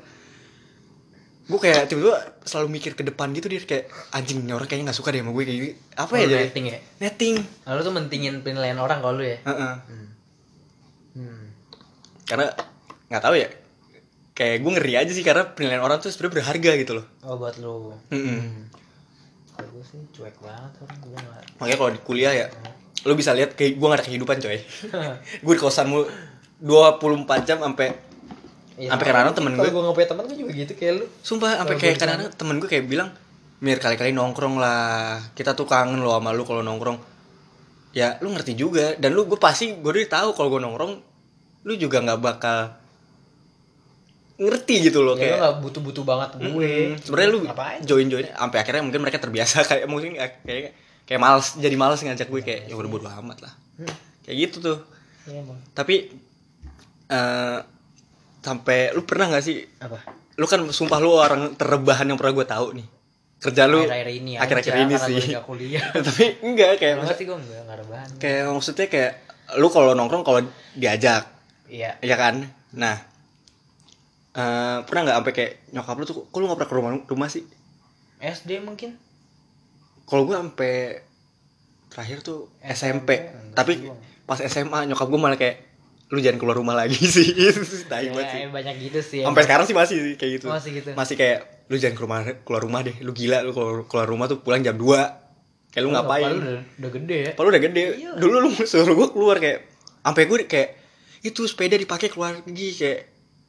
[1.47, 4.99] Gue kayak tiba-tiba selalu mikir ke depan gitu dia kayak anjing ini orang kayaknya nggak
[4.99, 5.73] suka deh sama gue kayak gini.
[5.95, 6.43] Apa ya Oh, jadi?
[6.45, 7.37] netting ya Netting.
[7.63, 9.75] lalu tuh mentingin penilaian orang kalau lu ya Heeh.
[9.87, 10.07] hmm.
[11.15, 11.45] Hmm.
[12.27, 12.51] Karena
[13.07, 13.49] nggak tahu ya.
[14.35, 17.07] Kayak gue ngeri aja sih karena penilaian orang tuh sebenarnya berharga gitu loh.
[17.23, 18.67] oh buat lu Mm-mm.
[19.49, 21.15] kalau gue sih cuek banget orang gue
[21.57, 22.47] Makanya kalau di kuliah ya,
[23.07, 24.59] lu bisa lihat kayak gue gak ada kehidupan coy.
[25.45, 25.99] gue di kosanmu
[26.59, 27.07] 24
[27.43, 27.95] jam sampai
[28.77, 31.05] Iya, Sampai kadang-kadang temen gue- gue punya teman gue juga gitu kayak lu.
[31.19, 33.09] Sumpah sampai kayak kadang-kadang temen gue kayak bilang
[33.57, 35.17] Mir kali-kali nongkrong lah.
[35.33, 37.01] Kita tuh kangen loh sama lu kalau nongkrong.
[37.91, 38.93] Ya lu ngerti juga.
[38.95, 40.93] Dan lu gue pasti gue udah tahu kalau gue nongkrong
[41.65, 42.77] Lu juga nggak bakal
[44.37, 46.45] Ngerti gitu loh ya kayak nggak butuh-butuh banget gue.
[46.45, 47.01] Mm-mm.
[47.01, 47.81] Sebenarnya lu ngapain?
[47.81, 50.13] join-join Sampai akhirnya mungkin mereka terbiasa Kayak mungkin
[50.45, 53.53] kayak, kayak males Jadi males ngajak gue kayak ya udah bodo amat lah.
[53.79, 53.89] Hmm.
[54.27, 54.79] Kayak gitu tuh.
[55.31, 55.59] Iya, emang.
[55.73, 56.11] Tapi
[57.07, 57.59] eh
[58.47, 59.59] Sampai lu pernah gak sih?
[59.83, 59.99] Apa?
[60.39, 62.87] Lu kan sumpah lu orang terrebahan yang pernah gue tahu nih.
[63.43, 65.31] Kerja lu akhir-akhir ini aja, akhir-akhir ini karena sih.
[65.35, 65.87] nggak kuliah.
[66.07, 68.09] Tapi enggak kayak maksud- sih gue nggak nggak rebahan.
[68.23, 69.13] kayak maksudnya kayak
[69.59, 70.41] lu kalau nongkrong kalau
[70.79, 71.27] diajak.
[71.67, 71.99] Iya.
[72.07, 72.47] Ya kan?
[72.79, 72.97] Nah
[74.37, 77.29] eh pernah nggak sampai kayak nyokap lu tuh kok lu nggak pernah ke rumah rumah
[77.29, 77.43] sih?
[78.23, 78.95] SD mungkin
[80.07, 80.75] kalau gue sampai
[81.91, 83.97] terakhir tuh SMP, enggak tapi sih, gua.
[84.25, 85.57] pas SMA nyokap gue malah kayak
[86.15, 87.35] lu jangan keluar rumah lagi sih
[87.91, 89.47] tai banget sih ya, banyak gitu sih sampai emang.
[89.51, 90.91] sekarang sih masih sih kayak gitu Masih gitu.
[90.95, 94.63] masih kayak lu jangan keluar keluar rumah deh lu gila lu keluar, rumah tuh pulang
[94.63, 94.87] jam 2
[95.75, 97.31] kayak lu ngapain Padahal udah, udah gede ya.
[97.37, 97.83] Padahal udah gede.
[98.01, 98.11] Iya.
[98.17, 99.59] Dulu lu suruh gue keluar kayak
[100.01, 100.69] sampai gue kayak
[101.21, 103.01] itu sepeda dipakai keluar pergi kayak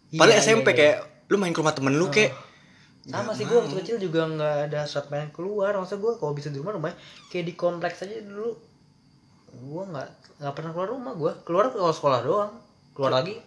[0.08, 0.78] Iya, paling iya, SMP iya.
[0.80, 2.32] kayak lu main ke rumah temen lu kayak
[3.08, 5.72] Sama sih gue waktu kecil juga nggak ada saat main keluar.
[5.74, 6.92] Maksudnya gue kalau bisa di rumah rumah
[7.28, 8.52] kayak di kompleks aja dulu.
[9.58, 11.32] Gue nggak nggak pernah keluar rumah gue.
[11.42, 12.52] Keluar kalau sekolah doang.
[12.92, 13.40] Keluar lagi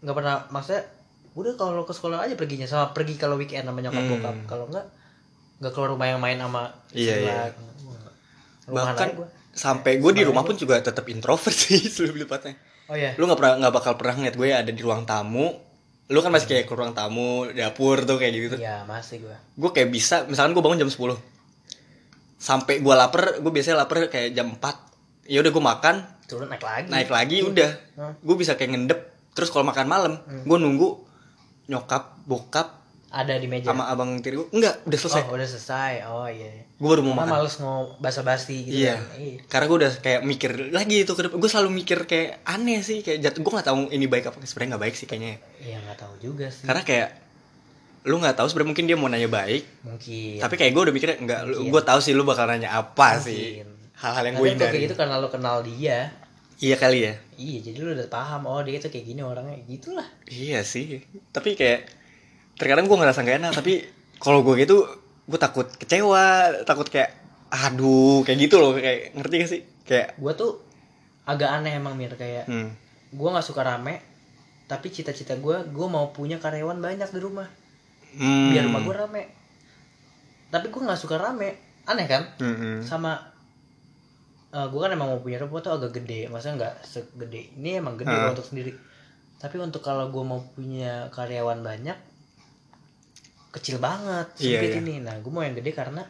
[0.00, 0.34] nggak pernah.
[0.48, 0.82] Maksudnya
[1.30, 4.10] udah kalau ke sekolah aja perginya sama pergi kalau weekend sama nyokap Hmm.
[4.12, 4.36] bokap.
[4.48, 4.86] Kalau nggak
[5.60, 7.38] nggak keluar rumah yang main sama Iya, iya.
[8.66, 9.28] Rumahan bahkan gua.
[9.50, 12.54] sampai gue di rumah pun juga tetap introvert sih lebih tepatnya.
[12.86, 13.14] Oh iya.
[13.14, 15.69] Lu nggak pernah nggak bakal pernah ngeliat gue ada di ruang tamu.
[16.10, 18.56] Lu kan masih kayak ke ruang tamu, dapur tuh kayak gitu.
[18.58, 19.36] Iya masih gue.
[19.54, 21.14] Gue kayak bisa, misalkan gue bangun jam 10
[22.36, 24.90] Sampai gue lapar, gue biasanya lapar kayak jam 4
[25.24, 25.96] Ya udah gue makan,
[26.26, 26.86] Turun naik lagi.
[26.88, 28.14] naik lagi udah Hmm.
[28.16, 30.88] gue bisa kayak ngendep terus kalau makan malam gue nunggu
[31.66, 32.79] nyokap bokap
[33.10, 33.66] Ada di meja.
[33.66, 35.92] sama abang tiri gue enggak udah selesai Oh udah selesai.
[36.06, 36.62] Oh iya.
[36.70, 39.18] gue baru mau Mama makan males ngomong basa-basi gitu iya kan.
[39.18, 39.38] Iya.
[39.44, 43.42] karena gue udah kayak mikir lagi itu gue selalu mikir kayak aneh sih kayak jatuh
[43.42, 45.38] gue nggak tahu ini baik apa sebenarnya nggak baik sih kayaknya ya.
[45.60, 46.64] Iya nggak tahu juga sih.
[46.64, 47.08] karena kayak
[48.00, 50.38] lu nggak tahu sebenarnya mungkin dia mau nanya baik mungkin.
[50.38, 53.68] tapi kayak gue udah mikirnya enggak gue tahu sih lu bakal nanya apa sih Mungkin.
[53.98, 56.08] hal-hal yang gue hindari gitu karena lo kenal dia.
[56.56, 60.04] iya kali ya Iya, jadi lu udah paham oh dia tuh kayak gini orangnya gitulah.
[60.28, 61.00] Iya sih,
[61.32, 61.88] tapi kayak
[62.60, 63.88] terkadang gue ngerasa gak enak, tapi
[64.20, 64.84] kalau gue gitu
[65.24, 67.16] gue takut kecewa, takut kayak
[67.50, 69.60] aduh kayak gitu loh, kayak ngerti gak sih?
[69.90, 70.62] Kayak Gua tuh
[71.26, 72.70] agak aneh emang Mir kayak hmm,
[73.18, 73.98] gua nggak suka rame
[74.70, 77.50] tapi cita-cita gua gua mau punya karyawan banyak di rumah.
[78.14, 79.34] Hmm, biar rumah gua rame.
[80.54, 81.58] Tapi gua nggak suka rame.
[81.90, 82.22] Aneh kan?
[82.38, 82.78] Hmm, hmm.
[82.86, 83.18] sama
[84.50, 86.26] eh gue kan emang mau punya rumah tuh agak gede.
[86.30, 88.74] Maksudnya nggak segede ini emang gede kalau untuk sendiri.
[89.38, 91.98] Tapi untuk kalau gue mau punya karyawan banyak
[93.50, 94.80] kecil banget Iya, sempit iya.
[94.80, 96.02] ini nah gue mau yang gede karena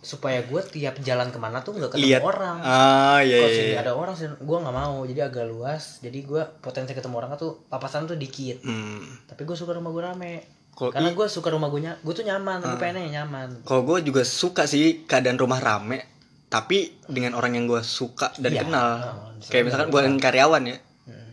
[0.00, 3.56] supaya gue tiap jalan ke mana tuh nggak ketemu lihat orang ah iya kalau iya,
[3.58, 3.80] sini iya.
[3.80, 8.04] ada orang gue nggak mau jadi agak luas jadi gue potensi ketemu orang tuh papasan
[8.04, 9.04] tuh dikit Hmm.
[9.26, 10.34] tapi gue suka rumah gue rame
[10.70, 12.80] Kalau karena gue suka rumah gue gue tuh nyaman gue Ah.
[12.80, 16.00] pengennya yang nyaman kalau gue juga suka sih keadaan rumah rame,
[16.48, 18.64] tapi dengan orang yang gue suka dan Iya.
[18.64, 18.88] kenal.
[18.96, 21.30] Oh, kayak misalkan bukan karyawan ya, Hmm.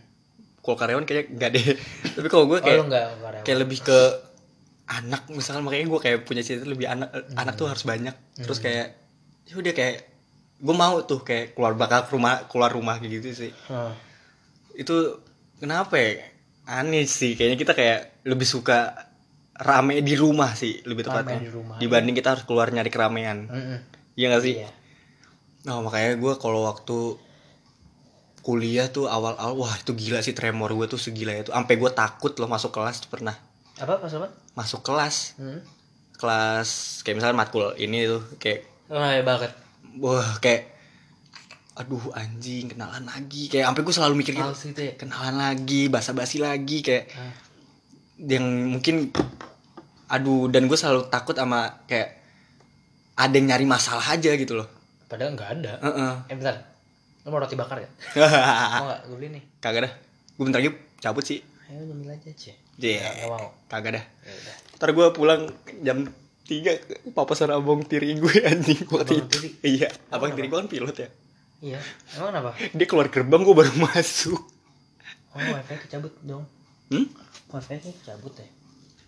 [0.60, 1.64] kalau karyawan kayaknya enggak deh.
[2.20, 3.98] tapi kalau gue oh kayak karyawan kayak lebih ke
[4.88, 7.36] anak misalkan makanya gue kayak punya cita lebih anak Hmm.
[7.36, 8.16] anak tuh harus banyak.
[8.40, 8.86] Terus kayak
[9.44, 9.96] ya udah kayak
[10.58, 13.52] gue mau tuh kayak keluar bakal ke rumah keluar rumah kayak gitu sih.
[13.68, 13.92] Hmm.
[14.72, 14.94] itu
[15.58, 16.22] kenapa ya?
[16.68, 18.94] Aneh sih kayaknya kita kayak lebih suka
[19.58, 21.42] rame di rumah sih lebih tepatnya.
[21.42, 23.50] di rumah, dibanding kita harus keluar nyari keramaian.
[24.14, 24.54] Iya gak sih?
[24.62, 24.70] Iya.
[25.66, 27.18] nah makanya gue kalau waktu
[28.40, 31.50] kuliah tuh awal-awal wah itu gila sih tremor gue tuh segila itu.
[31.50, 33.34] Sampai gue takut loh masuk kelas tuh pernah
[33.78, 34.28] Apa pas apa?
[34.52, 35.62] masuk kelas Hmm.
[36.14, 39.54] kelas kayak misalnya matkul ini tuh kayak Oh, ya banget.
[39.96, 40.74] wah kayak
[41.74, 44.92] aduh anjing kenalan lagi kayak sampai gue selalu mikir gitu gitu ya.
[44.98, 47.30] kenalan lagi basa-basi lagi kayak Ah.
[48.18, 49.14] yang mungkin
[50.08, 52.18] aduh dan gue selalu takut sama kayak
[53.14, 54.66] ada yang nyari masalah aja gitu loh
[55.06, 55.72] Padahal nggak ada.
[55.80, 56.12] Heeh.
[56.28, 56.52] Eh bentar.
[57.22, 57.92] Lu mau roti bakar gak?
[58.76, 59.00] Mau nggak?
[59.04, 59.42] Gue beli nih.
[59.56, 59.92] kagak dah
[60.34, 62.52] gue bentar lagi cabut sih Ayo nyemil aja cie.
[62.78, 63.06] Iya.
[63.16, 63.48] Nggak mau.
[63.66, 64.54] kagak dah Ya udah.
[64.74, 65.42] ntar gue pulang
[65.80, 66.06] jam
[66.42, 66.72] tiga
[67.10, 69.48] papasan abang tiri gue anjing waktu Abang itu tiri?
[69.68, 71.08] iya abang Emang tiri gue kan pilot ya
[71.58, 71.80] Iya.
[72.14, 72.50] Emang kenapa?
[72.54, 74.38] dia keluar gerbang gue baru masuk
[75.28, 76.46] Oh wifi kecabut dong.
[76.88, 77.06] hmm?
[77.48, 78.46] Wifi nya kecabut ya.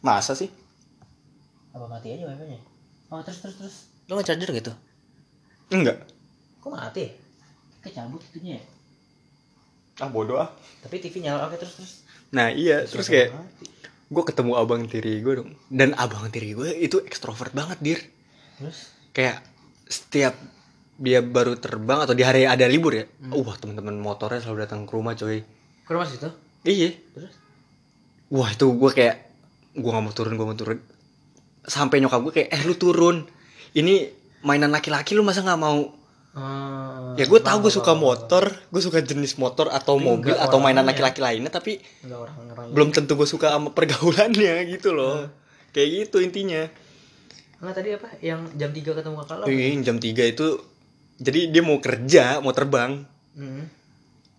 [0.01, 0.51] masa sih
[1.71, 2.59] Apa mati aja wifi nya?
[3.09, 3.77] Oh terus terus terus.
[4.05, 4.73] Lo nge charger gitu?
[5.71, 6.03] enggak
[6.59, 7.01] Kok mati?
[7.01, 7.11] ya?
[7.81, 8.63] Kecabut itunya ya.
[9.99, 11.93] ah bodoh ah Tapi TV nyala oke terus terus.
[12.31, 13.35] Nah iya terus kayak
[14.11, 15.51] gue ketemu abang tiri gue dong.
[15.71, 18.01] Dan abang tiri gue itu ekstrovert banget dir.
[18.59, 18.79] Terus?
[19.11, 19.43] kayak
[19.91, 20.39] setiap
[21.01, 24.93] dia baru terbang atau di hari ada libur ya wah teman-teman motornya selalu datang ke
[24.95, 25.43] rumah coy.
[25.87, 26.31] Ke rumah situ?
[26.67, 26.95] iya.
[27.15, 27.35] Terus?
[28.31, 29.17] wah itu gue kayak
[29.75, 30.79] gue gak mau turun gue mau turun.
[31.67, 33.27] Sampai nyokap gue kayak eh lu turun.
[33.71, 34.11] Ini
[34.43, 36.00] mainan laki-laki lu masa nggak mau
[36.31, 40.31] Hmm, ya gue bang, gue suka bang, motor gue suka jenis motor atau Tapi mobil
[40.33, 40.95] atau mainan orangnya.
[40.95, 42.71] laki-laki lainnya tapi orang-orang.
[42.71, 45.27] belum tentu gue suka sama pergaulannya gitu loh
[45.71, 46.71] kayak gitu intinya
[47.59, 48.09] Enggak tadi apa?
[48.19, 49.45] Yang jam 3 ketemu kakak lo?
[49.45, 50.47] Ih, jam 3 itu
[51.17, 53.67] jadi dia mau kerja mau terbang Hmm.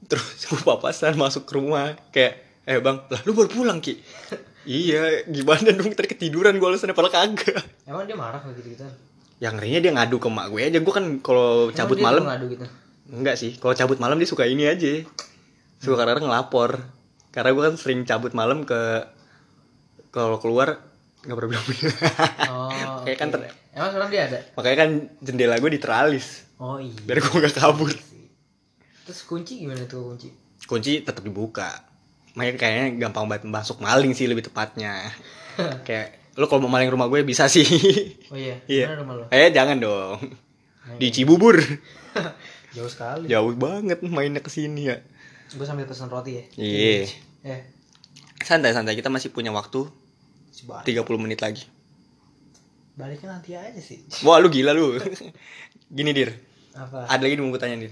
[0.01, 3.99] terus gue papasan masuk ke rumah kayak eh bang lah lu baru pulang ki
[4.69, 8.87] iya gimana dong tadi ketiduran gue alasannya padahal kagak Emang dia marah kayak gitu-gitu?
[9.41, 10.77] Yang ngerinya dia ngadu ke mak gue aja.
[10.77, 12.65] Gue kan kalau cabut malam ngadu gitu?
[13.09, 13.57] enggak sih.
[13.57, 15.01] Kalau cabut malam dia suka ini aja.
[15.81, 16.77] Suka kadang ngelapor.
[17.33, 19.01] Karena gue kan sering cabut malam ke
[20.13, 20.77] kalau keluar
[21.21, 21.65] nggak pernah bilang
[22.49, 24.39] oh Kayak kan ter- emang sekarang dia ada?
[24.53, 24.89] Makanya kan
[25.25, 26.45] jendela gue diteralis.
[26.61, 26.93] Oh iya.
[27.01, 27.89] Biar gue nggak kabur.
[29.09, 30.29] Terus kunci gimana tuh kunci?
[30.69, 31.81] Kunci tetap dibuka.
[32.37, 35.09] Makanya kayaknya gampang banget masuk maling sih lebih tepatnya.
[35.87, 37.65] Kayak lo kalau mau maling rumah gue bisa sih.
[38.32, 38.95] Oh iya Iya.
[39.03, 40.19] Rumah lo eh jangan dong.
[40.88, 41.59] Nah, di Cibubur.
[42.75, 43.27] Jauh sekali.
[43.27, 44.97] Jauh banget mainnya ke sini ya.
[45.51, 46.43] Gue sambil pesen roti ya.
[46.55, 47.07] Iya.
[47.43, 47.61] Eh.
[48.41, 49.86] Santai santai kita masih punya waktu
[50.51, 51.67] coba 30 menit lagi.
[52.95, 54.03] Baliknya nanti aja sih.
[54.25, 54.95] Wah lu gila lu.
[55.91, 56.32] Gini dir.
[56.71, 57.11] Apa?
[57.11, 57.91] Ada lagi mau gue tanya dir.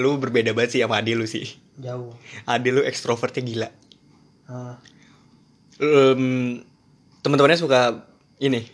[0.00, 1.46] Lu berbeda banget sih sama Adi lu sih.
[1.78, 2.16] Jauh.
[2.48, 3.68] Adi lu ekstrovertnya gila.
[4.50, 4.76] Ah,
[5.80, 6.60] um,
[7.24, 8.04] teman-temannya suka
[8.42, 8.68] ini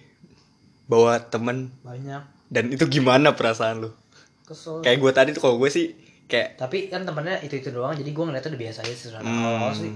[0.90, 2.22] bawa temen banyak.
[2.50, 3.90] Dan itu gimana perasaan lu?
[4.42, 4.82] Kesel.
[4.82, 5.94] Kayak gue tadi tuh kalau gue sih
[6.30, 9.34] kayak tapi kan temennya itu itu doang jadi gue ngeliatnya udah biasa aja sih sebenarnya.
[9.34, 9.46] Hmm.
[9.50, 9.92] awal sih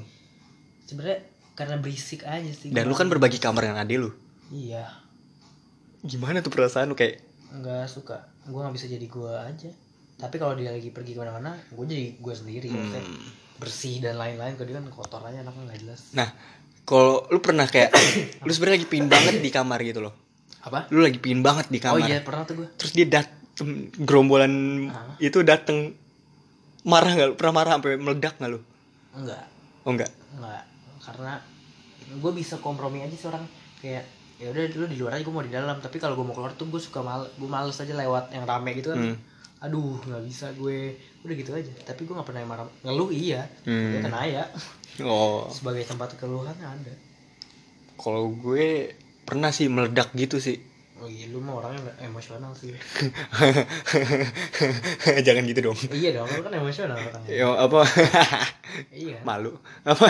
[0.84, 1.18] sebenarnya
[1.54, 2.74] karena berisik aja sih.
[2.74, 4.10] Dan lu kan berbagi kamar dengan Adi lu?
[4.50, 4.84] Iya.
[6.02, 7.22] Gimana tuh perasaan lu kayak
[7.54, 8.26] nggak suka.
[8.50, 9.70] Gue nggak bisa jadi gue aja.
[10.14, 12.68] Tapi kalau dia lagi pergi ke mana-mana gue jadi gue sendiri.
[12.70, 13.42] Hmm.
[13.54, 16.00] bersih dan lain-lain kalau dia kan kotor aja anaknya nggak jelas.
[16.18, 16.26] Nah
[16.84, 17.90] kalau lu pernah kayak
[18.46, 20.14] lu sebenarnya lagi pingin banget di kamar gitu loh.
[20.64, 20.88] Apa?
[20.92, 24.52] Lu lagi pingin banget di oh kamar iya pernah tuh gue terus dia dateng gerombolan
[24.92, 25.16] Ah.
[25.18, 25.96] itu dateng.
[26.84, 27.34] Marah nggak lu?
[27.40, 28.60] pernah marah sampai meledak nggak lu?
[29.16, 29.44] Enggak.
[29.88, 30.12] Oh enggak?
[30.36, 30.64] Enggak.
[31.00, 31.32] Karena
[32.04, 33.44] gue bisa kompromi aja sih orang.
[33.80, 34.04] Kayak
[34.36, 35.80] ya udah dulu di luar aja gue mau di dalam.
[35.80, 38.76] Tapi kalau gue mau keluar tuh gue suka mal gue males aja lewat yang rame
[38.76, 39.00] gitu kan.
[39.00, 39.16] Hmm.
[39.64, 41.00] Aduh nggak bisa gue.
[41.24, 41.72] Udah gitu aja.
[41.88, 42.68] Tapi gue nggak pernah marah.
[42.84, 43.48] Ngeluh iya.
[43.64, 44.04] Hmm.
[44.04, 44.44] kena ya.
[45.00, 45.48] Oh.
[45.48, 46.94] Sebagai tempat keluhan ada.
[47.96, 48.92] Kalau gue
[49.24, 50.60] pernah sih meledak gitu sih.
[51.00, 52.70] Oh iya lu mah orangnya emosional sih.
[55.26, 55.78] Jangan gitu dong.
[55.90, 57.32] Iya dong lu kan emosional orangnya.
[57.32, 57.80] Ya apa?
[58.92, 59.18] Iya.
[59.26, 59.58] Malu.
[59.82, 60.06] Apa?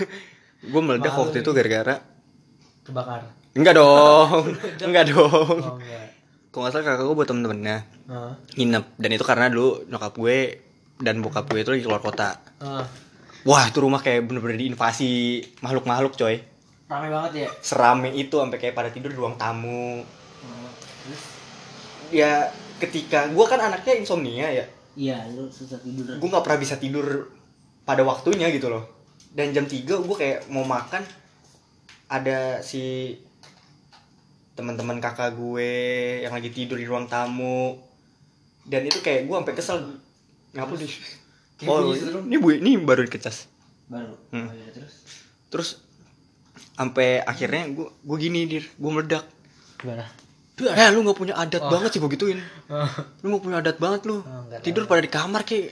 [0.72, 1.22] Gue meledak Malu.
[1.28, 1.96] waktu itu gara-gara
[2.86, 3.32] kebakar.
[3.58, 4.54] Enggak dong.
[4.80, 5.58] Enggak dong.
[5.60, 6.13] Oh enggak
[6.54, 7.78] kalau nggak salah kakak gue buat temen-temennya.
[8.06, 8.32] Heeh.
[8.62, 8.84] nginep.
[8.94, 10.38] Dan itu karena dulu nyokap gue
[11.02, 12.38] dan bokap gue itu lagi keluar kota.
[12.62, 12.86] Heeh.
[13.44, 16.40] wah itu rumah kayak bener-bener diinvasi makhluk-makhluk coy.
[16.86, 17.48] Rame banget ya?
[17.58, 20.06] Serame itu sampai kayak pada tidur di ruang tamu.
[22.14, 24.64] Ya ketika gue kan anaknya insomnia ya.
[24.94, 26.22] Iya lu susah tidur.
[26.22, 27.34] Gue nggak pernah bisa tidur
[27.82, 28.86] pada waktunya gitu loh.
[29.34, 31.02] Dan jam 3 gue kayak mau makan
[32.06, 33.10] ada si
[34.54, 35.70] teman-teman kakak gue
[36.22, 37.78] yang lagi tidur di ruang tamu.
[38.64, 39.78] Dan itu kayak gue sampai kesel.
[40.54, 40.88] Ngapa di
[41.54, 41.94] Kayak oh
[42.26, 43.46] ini bu ini baru dikecas.
[43.86, 44.18] Baru?
[44.34, 44.50] Hmm.
[44.50, 44.94] oh, iya, terus?
[45.54, 45.68] Terus
[46.74, 48.64] sampai akhirnya gue gue gini dir.
[48.74, 49.26] Gue meledak.
[49.78, 50.06] Gimana?
[50.58, 51.70] Eh lu nggak punya adat Oh.
[51.70, 52.38] banget sih gue gituin.
[52.70, 52.90] Oh,
[53.22, 54.22] lu nggak punya adat banget lu.
[54.22, 55.70] Enggak tidur pada di kamar ki.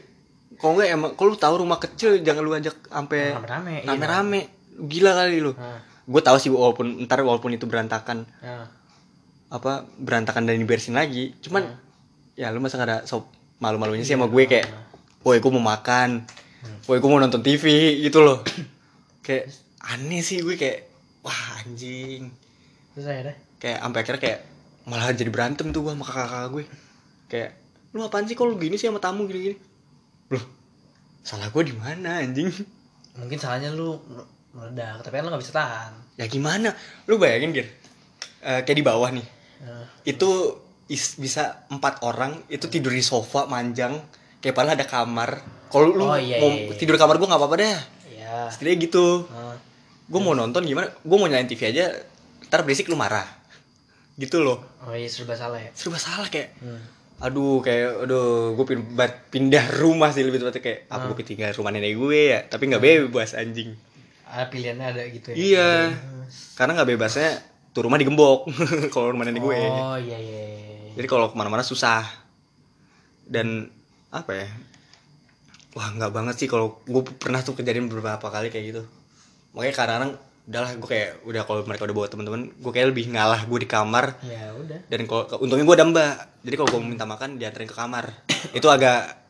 [0.59, 3.87] Kalau nggak emang kalau lu tahu rumah kecil jangan lu ajak sampai rame-rame iya.
[3.91, 4.41] rame-rame.
[4.79, 5.53] Gila kali lu
[6.13, 8.69] gue tahu sih walaupun ntar walaupun itu berantakan nah.
[9.49, 11.81] apa berantakan dan dibersihin lagi cuman Hmm.
[12.37, 13.29] ya lu masa gak ada sop
[13.61, 14.69] malu-malunya sih sama gue kayak
[15.25, 16.25] woi gue mau makan
[16.87, 18.43] woi gue mau nonton TV gitu loh.
[19.23, 20.87] Kayak aneh sih gue kayak
[21.23, 22.31] wah anjing.
[22.95, 23.37] Terus akhirnya?
[23.59, 24.39] Kayak sampai akhirnya kayak
[24.83, 26.65] malah jadi berantem tuh gue sama kakak-kakak gue.
[27.31, 27.51] Kayak
[27.95, 29.57] lu apaan sih kalau gini sih sama tamu gini-gini?
[30.35, 30.45] Loh
[31.23, 32.51] salah gue di mana anjing?
[33.15, 33.99] Mungkin salahnya lu
[34.53, 35.93] meledak tapi kan lu nggak bisa tahan.
[36.17, 36.69] Ya gimana?
[37.09, 37.69] Lu bayangin gir.
[38.43, 39.25] Eh, kayak di bawah nih.
[39.65, 40.29] Nah, itu
[40.87, 43.97] is- bisa empat orang itu tidur di sofa manjang.
[44.43, 45.31] Kayak padahal ada kamar.
[45.73, 46.77] Kalau lu Oh, iya, mau iya, iya.
[46.77, 47.81] tidur kamar gue nggak apa-apa dah
[48.13, 49.25] ya setidaknya gitu.
[49.25, 49.57] Nah,
[50.05, 50.93] gue mau nonton gimana?
[51.01, 51.89] Gue mau nyalain TV aja
[52.45, 53.25] ntar berisik lu marah.
[54.21, 54.61] Gitu loh.
[54.85, 55.73] Oh iya serba salah ya?
[55.73, 57.01] Serba salah kayak hmm.
[57.23, 58.67] aduh kayak aduh gue
[59.31, 62.41] pindah rumah sih lebih tepatnya kayak apa gue tinggal rumah nenek gue ya?
[62.45, 63.73] Tapi nggak bebas anjing
[64.33, 65.37] ada pilihannya ada gitu ya.
[65.37, 65.71] Iya.
[66.57, 67.31] Karena nggak bebasnya
[67.77, 68.49] tuh rumah digembok
[68.95, 69.61] kalau rumah nenek gue.
[69.61, 70.91] Oh iya iya, iya.
[70.97, 72.09] jadi kalau ke mana-mana susah.
[73.29, 73.69] Dan
[74.09, 74.49] apa ya?
[75.77, 78.83] Wah nggak banget sih kalau gue pernah tuh kejadian beberapa kali kayak gitu.
[79.53, 80.13] Makanya kadang-kadang
[80.43, 83.69] udahlah gue kayak udah kalau mereka udah bawa teman-teman gue kayak lebih ngalah gue di
[83.69, 84.17] kamar.
[84.25, 84.81] Ya udah.
[84.89, 86.15] Dan kalau untungnya gue ada mbak.
[86.49, 88.09] Jadi kalau gue minta makan dianterin ke kamar.
[88.59, 89.23] Itu agak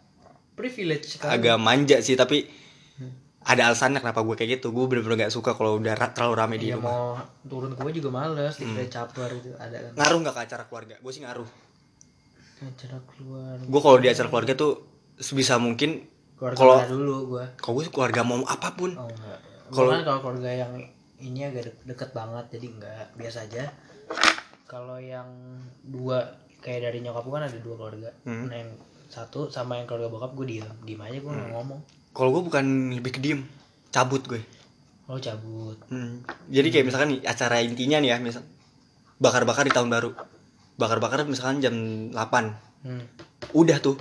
[0.52, 2.44] privilege kan agak manja sih tapi
[3.44, 6.56] ada alasannya kenapa gue kayak gitu gue bener-bener gak suka kalau udah ra- terlalu rame
[6.56, 7.06] di Iya rumah mau
[7.42, 8.70] turun gue juga males, Hmm.
[8.72, 9.92] dikira caper itu ada kan.
[9.92, 11.48] ngaruh nggak ke acara keluarga gue sih ngaruh
[12.62, 13.56] Acara keluar.
[13.58, 14.72] gue kalau di acara keluarga tuh
[15.16, 17.44] sebisa mungkin Keluarga kalau dulu gue.
[17.56, 19.06] kalau gue keluarga mau apa pun Oh.
[19.06, 19.40] Kalau-
[19.72, 20.72] Kalau kan kalau keluarga yang
[21.18, 23.64] ini agak de- deket banget jadi enggak biasa aja.
[24.64, 25.26] Kalau yang
[25.82, 26.22] dua
[26.58, 28.10] kayak dari nyokap gue kan ada dua keluarga.
[28.22, 28.46] Hmm.
[28.46, 28.70] Nah, yang
[29.06, 31.80] satu sama yang keluarga bokap gue diem, diem aja gue nggak ngomong.
[32.12, 33.44] Kalau gue bukan lebih ke diem
[33.92, 34.40] cabut gue
[35.10, 35.76] Oh cabut.
[35.90, 36.22] Hmm.
[36.48, 38.46] Jadi kayak misalkan nih acara intinya nih ya, misal
[39.20, 40.10] bakar-bakar di tahun baru.
[40.80, 41.74] Bakar-bakar misalkan jam
[42.14, 42.16] 8.
[42.86, 43.04] Hmm.
[43.52, 44.00] Udah tuh.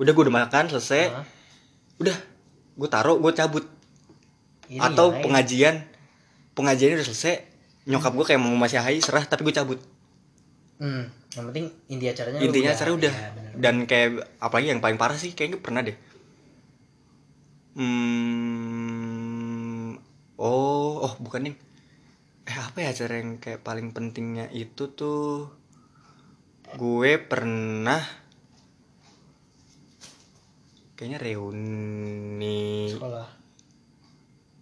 [0.00, 1.12] Udah gue udah makan selesai.
[1.12, 1.26] Hah?
[2.00, 2.16] Udah.
[2.78, 3.68] Gue taruh, gue cabut.
[4.72, 5.74] Ini Atau ya, pengajian.
[6.56, 7.34] Pengajiannya udah selesai.
[7.92, 9.78] Nyokap gue kayak mau masih hai serah tapi gue cabut.
[10.80, 11.12] Hmm.
[11.36, 13.12] Yang penting inti acaranya Intinya acara udah.
[13.12, 13.52] Ya, bener.
[13.60, 15.96] Dan kayak apalagi yang paling parah sih kayaknya pernah deh.
[17.76, 19.20] Hmm,
[20.40, 21.56] oh, oh bukan nih.
[22.48, 25.52] Eh apa ya acara yang kayak paling pentingnya itu tuh
[26.74, 28.00] gue pernah
[30.96, 33.28] kayaknya reuni sekolah.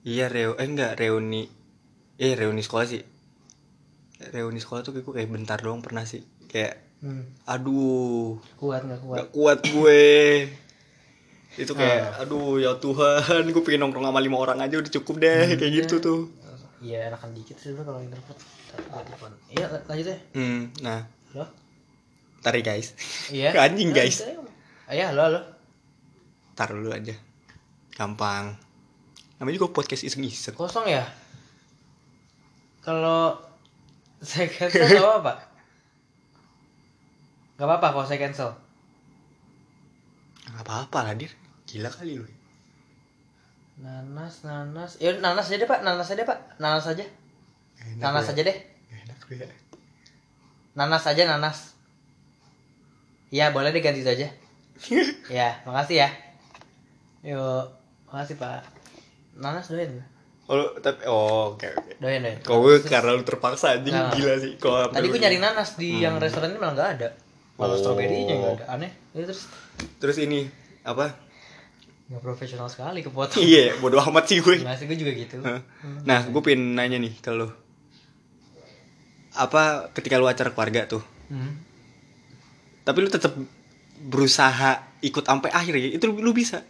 [0.05, 1.49] iya reu eh enggak reuni
[2.19, 3.01] eh reuni sekolah sih
[4.31, 7.21] reuni sekolah tuh kayak gue kayak bentar doang pernah sih kayak Hmm.
[7.45, 9.17] aduh Kuat nggak kuat?
[9.21, 10.09] Gak kuat gue
[11.57, 15.55] itu kayak aduh ya Tuhan gue pengen nongkrong sama lima orang aja udah cukup deh
[15.55, 16.23] kayak gitu tuh
[16.79, 18.39] Iya enakan dikit sih sebenarnya kalau introvert.
[18.77, 19.33] Telepon.
[19.49, 20.19] Iya la- lanjut ya.
[20.33, 21.01] hmm, nah
[21.31, 21.47] Halo.
[22.41, 22.93] tarik guys
[23.31, 23.57] Iya.
[23.65, 24.21] Anjing, guys.
[24.21, 24.45] gitu aja.
[24.91, 25.41] Iya halo halo.
[26.53, 27.17] tar dulu aja
[27.93, 28.53] gampang
[29.35, 31.03] namanya juga podcast iseng-iseng Kosong ya.
[32.79, 33.33] Kalau
[34.21, 35.33] saya cancel gak apa-apa.
[37.55, 38.51] Gak apa-apa kalau saya cancel.
[40.45, 41.33] nggak apa-apa lah dir
[41.75, 42.27] gila kali lu
[43.75, 45.03] Nanas, nanas.
[45.03, 47.03] Ya nanas aja deh pak, nanas aja deh pak, nanas aja.
[47.75, 48.57] Enak Nanas lu aja deh.
[48.87, 48.97] ya.
[49.03, 49.49] Enak lu ya
[50.73, 51.59] Nanas aja nanas.
[53.29, 54.31] Ya boleh deh ganti itu aja.
[55.43, 56.09] ya makasih ya.
[57.25, 57.67] Yuk,
[58.07, 58.63] makasih pak.
[59.35, 60.07] Nanas doyan
[60.45, 62.37] oh lu- tapi oh oke oke Doyan doyan.
[62.45, 64.13] kalau gue karena lu terpaksa anjing Nggak.
[64.13, 67.09] gila sih sampai Tadi gue nyari nanas di yang restoran ini malah nggak ada.
[67.57, 67.81] Malah Oh.
[67.81, 68.65] stroberinya nggak ada.
[68.71, 68.93] Aneh.
[69.17, 69.49] Ya, terus
[69.99, 70.45] terus ini
[70.85, 71.17] apa
[72.05, 73.41] nggak profesional sekali kepotong.
[73.41, 75.41] iya bodo amat sih gue Nggak sih gue juga gitu.
[75.41, 75.61] Hah?
[76.05, 77.49] Nah, gue pengen nanya nih ke lu.
[79.35, 81.59] Apa ketika lu acara keluarga tuh, Hmm.
[82.85, 83.35] tapi lu tetap
[84.05, 85.89] berusaha ikut sampai akhir ya?
[85.97, 86.63] Itu lu, bisa.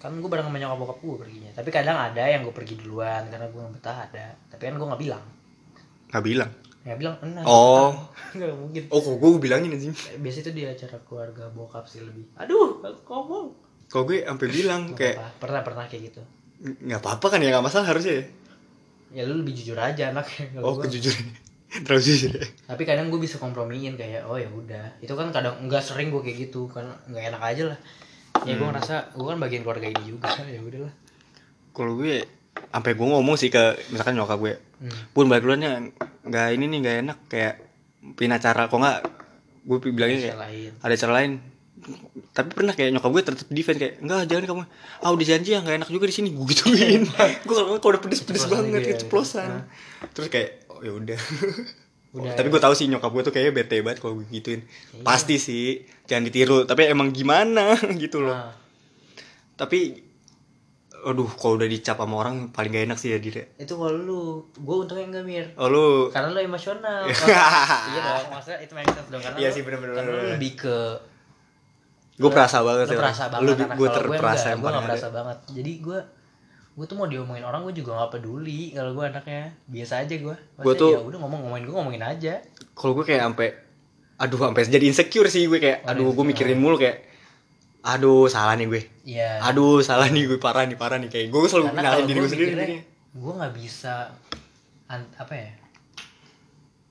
[0.00, 1.50] Kan gue bareng sama nyokap bokap gue perginya.
[1.52, 4.26] Tapi kadang ada yang gue pergi duluan karena gue nggak betah ada.
[4.48, 5.24] Tapi kan gue nggak bilang.
[6.10, 6.50] Nggak bilang.
[6.82, 7.44] Nggak bilang enak.
[7.44, 7.92] Oh.
[8.34, 8.82] Nggak mungkin.
[8.88, 9.94] Oh, kok gue bilangin anjing.
[10.18, 12.24] Biasa itu di acara keluarga bokap sih lebih.
[12.34, 13.67] Aduh, ngomong.
[13.88, 16.22] Kok gue sampai bilang Nggak kayak pernah pernah kayak gitu.
[16.58, 18.24] nggak apa-apa kan ya nggak masalah harusnya ya.
[19.10, 20.52] Ya lu lebih jujur aja anaknya.
[20.52, 21.24] Kalau Oh, kejujuran.
[21.84, 22.30] Terlalu jujur.
[22.34, 22.44] ya.
[22.66, 24.98] Tapi kadang gue bisa kompromiin kayak oh ya udah.
[24.98, 27.78] Itu kan kadang nggak sering gue kayak gitu karena nggak enak aja lah.
[28.40, 28.58] Ya Hmm.
[28.58, 30.92] gue ngerasa gue kan bagian keluarga ini juga ya udahlah.
[31.70, 32.26] Kalau gue
[32.68, 34.94] sampai gue ngomong sih ke misalkan nyokap gue, Hmm.
[35.10, 35.72] pun balik duluan ya
[36.22, 37.54] nggak ini nih nggak enak kayak
[38.14, 38.98] pin acara kok nggak
[39.64, 40.70] gue bilangnya kayak Bisa lain.
[40.78, 41.32] ada cara lain
[42.30, 44.62] tapi pernah kayak nyokap gue tetap defend kayak enggak jangan kamu.
[45.00, 46.28] Ah udah janji ya nggak enak juga di sini.
[46.32, 47.02] Gue gituin.
[47.44, 48.94] Gue kalau kalau udah pedes pedes banget gitu ya.
[48.94, 49.48] keceplosan.
[49.48, 49.64] Nah.
[50.14, 51.18] terus kayak oh ya udah.
[52.08, 52.32] Udah.
[52.32, 54.64] tapi gue tahu sih nyokap gue tuh kayaknya bete banget kalau gue gituin.
[55.04, 56.64] Pasti sih jangan ditiru.
[56.64, 57.76] Tapi emang gimana?
[58.00, 58.32] Gitu loh.
[58.32, 58.48] Nah,
[59.54, 60.08] tapi
[60.98, 64.22] aduh kalau udah dicap sama orang paling gak enak sih ya dia itu kalau lu,
[64.50, 65.46] gue untungnya enggak mir.
[65.54, 66.10] oh lu.
[66.10, 67.06] Karena lu emosional.
[67.92, 69.22] iya dong, maksudnya itu sense dong.
[69.22, 70.34] Karena Iya lu- sih, bener-bener, Karena lu bener-bener.
[70.34, 70.76] lebih ke
[72.18, 75.38] gue perasa banget ya perasa banget lu gue terperasa gue gak perasa banget.
[75.54, 75.98] Jadi gue
[76.74, 79.54] gue tuh mau diomongin orang gue juga gak peduli kalau gue anaknya.
[79.64, 82.34] Biasa aja gue Gua tuh- ya udah ngomong ngomongin gue ngomongin aja.
[82.72, 83.48] Kalau gue kayak sampai
[84.18, 87.06] aduh sampai jadi insecure sih gue kayak Oh, aduh gue mikirin mulu kayak
[87.80, 88.82] aduh salah nih gue.
[89.06, 89.38] Iya.
[89.40, 91.06] aduh salah nih gue parah nih parah nih.
[91.06, 92.76] Kayak gue selalu kalau diri gue gue sendiri
[93.08, 94.10] gue nggak bisa
[94.90, 95.50] apa ya?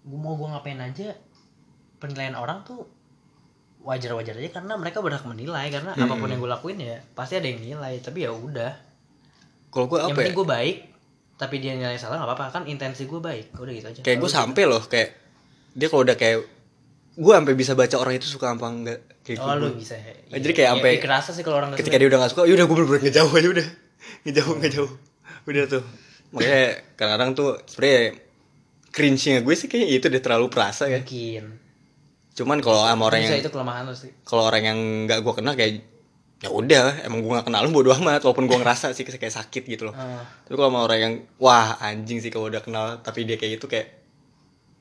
[0.01, 1.11] Gue mau gue ngapain aja
[1.97, 2.87] penilaian orang tuh
[3.87, 6.03] wajar-wajar aja karena mereka berhak menilai karena Hmm.
[6.03, 8.71] apa pun yang gue lakuin ya pasti ada yang nilai tapi ya udah.
[9.69, 10.17] Kalau gue yang apa ya?
[10.21, 10.77] penting gue baik
[11.33, 13.99] tapi dia nilai salah nggak apa-apa kan intensi gue baik udah gitu aja.
[14.01, 15.09] Kayak gue sampai loh kayak
[15.71, 16.37] dia kalau udah kayak
[17.15, 20.13] gue sampai bisa baca orang itu suka apa enggak kayak oh lu bisa ya.
[20.33, 22.65] Jadi kayak Ya, sampai- ya, kerasa sih kalau orang ketika dia udah gak suka yaudah
[22.65, 23.67] gue bener-bener ngejauh aja udah.
[24.23, 24.91] Ngejauh ngejauh.
[25.45, 25.83] Udah tuh.
[26.29, 26.63] Makanya
[26.93, 28.03] kadang-kadang tuh sebenarnya
[28.89, 30.99] cringe-nya gue sih kayaknya itu udah terlalu perasa ya.
[30.99, 31.45] Mungkin
[32.37, 34.77] cuman kalau sama orang bisa yang itu kelemahan sih kalau orang yang
[35.09, 35.81] nggak gue kenal kayak
[36.37, 39.65] ya udah emang gue gak kenal lu bodo amat walaupun gue ngerasa sih kayak sakit
[39.65, 40.21] gitu loh Ah.
[40.45, 43.65] tapi kalau sama orang yang wah anjing sih kalau udah kenal tapi dia kayak gitu
[43.65, 43.97] kayak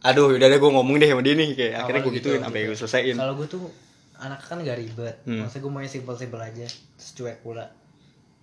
[0.05, 2.41] aduh udah deh gue ngomong deh sama dia nih kayak akhirnya Kalau gue gitu, gituin
[2.45, 2.69] sampai gitu.
[2.69, 3.63] gue selesaiin Kalau gue tuh
[4.17, 5.17] anak kan gak ribet.
[5.25, 5.45] Hmm.
[5.45, 6.67] Maksudnya gue maunya simpel-simpel aja.
[6.69, 7.69] Terus cuek pula.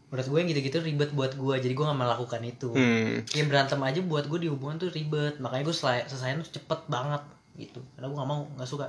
[0.10, 1.56] Menurut gue yang gitu-gitu ribet buat gue.
[1.58, 2.70] Jadi gue gak melakukan itu.
[2.70, 3.26] hmm.
[3.34, 5.42] Yang berantem aja buat gue di hubungan tuh ribet.
[5.42, 7.22] Makanya gue selesai selesaiin tuh cepet banget
[7.58, 7.82] gitu.
[7.94, 8.88] Karena gue gak mau, gak suka.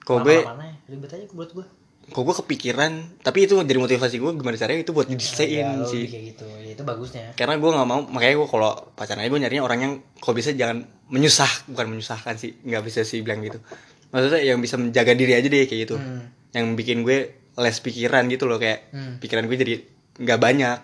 [0.00, 0.38] Kalau gue
[0.86, 1.66] ribet aja buat gue.
[2.02, 5.86] kok gue kepikiran tapi itu jadi motivasi gue gimana caranya itu buat Ya, diselesain lo
[5.86, 6.04] sih.
[6.04, 6.46] kayak gitu.
[6.58, 7.30] Ya itu bagusnya.
[7.32, 10.50] Karena gue nggak mau makanya gue kalau pacaran aja gue nyarinya orang yang kalau bisa
[10.50, 13.62] jangan menyusah bukan menyusahkan sih nggak bisa sih bilang gitu.
[14.08, 15.96] Maksudnya yang bisa menjaga diri aja deh kayak gitu.
[15.96, 16.26] Hmm.
[16.50, 17.18] yang bikin gue
[17.54, 19.14] less pikiran gitu loh kayak Hmm.
[19.16, 19.74] pikiran gue jadi
[20.18, 20.78] nggak banyak.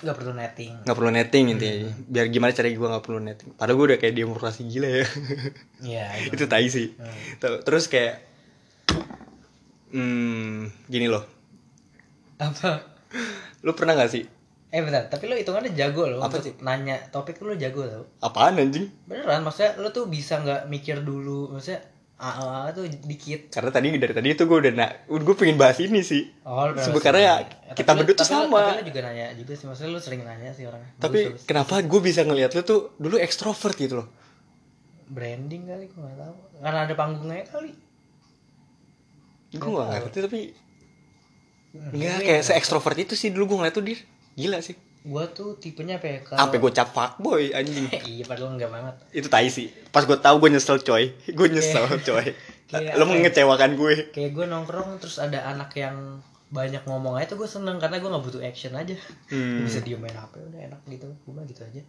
[0.00, 0.72] Nggak perlu netting.
[0.80, 1.92] Nggak perlu netting intinya.
[2.06, 3.48] Biar gimana caranya gue nggak perlu netting.
[3.52, 5.04] Padahal gue udah kayak demokrasi gila ya.
[5.82, 6.30] Iya itu.
[6.32, 6.96] Itu tai sih.
[6.96, 7.60] Hmm.
[7.60, 8.32] Terus kayak
[9.90, 11.24] hmm gini loh
[12.36, 12.82] apa
[13.62, 14.24] lu pernah gak sih
[14.68, 16.54] eh bentar tapi lo hitungannya jago lo Apa untuk sih?
[16.60, 21.46] nanya topik lo jago tau apaan anjing beneran maksudnya lo tuh bisa nggak mikir dulu
[21.48, 21.78] maksudnya
[22.14, 25.98] ah tuh dikit karena tadi dari tadi itu gue udah nak gue pengen bahas ini
[26.00, 27.74] sih Oh, Sebenarnya sih.
[27.74, 28.70] kita berdua tuh sama.
[28.70, 30.78] Tapi lo juga nanya juga sih, maksudnya lo sering nanya sih orang.
[30.96, 34.08] tapi kenapa gue bisa ngelihat lu tuh dulu ekstrovert gitu loh
[35.04, 36.34] branding kali gue gak tahu.
[36.58, 37.70] Karena ada panggungnya kali.
[39.54, 40.40] Gue gak ngerti tapi
[41.74, 43.98] Enggak gue kayak nggak se ekstrovert itu sih dulu gue ngeliat tuh dia
[44.34, 46.18] gila sih Gua tuh tipenya apa ya?
[46.24, 46.38] Kalau...
[46.40, 48.94] sampai gue cap fuckboy anjing iya padahal enggak banget.
[49.12, 52.32] itu tai sih pas gue tahu gue nyesel coy gue nyesel coy
[52.72, 53.10] Kayak lo ya?
[53.12, 57.76] mengecewakan gue Kayak gue nongkrong terus ada anak yang banyak ngomong aja tuh gue seneng
[57.76, 58.94] karena gue nggak butuh action aja.
[59.28, 59.66] Hmm.
[59.66, 61.10] Bisa diem main HP udah enak gitu.
[61.26, 61.82] Gue mah gitu aja.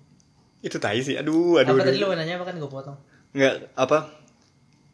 [0.65, 1.87] itu tai sih aduh aduh, apa aduh.
[1.93, 2.97] tadi lo nanya apa kan gue potong?
[3.37, 3.97] nggak apa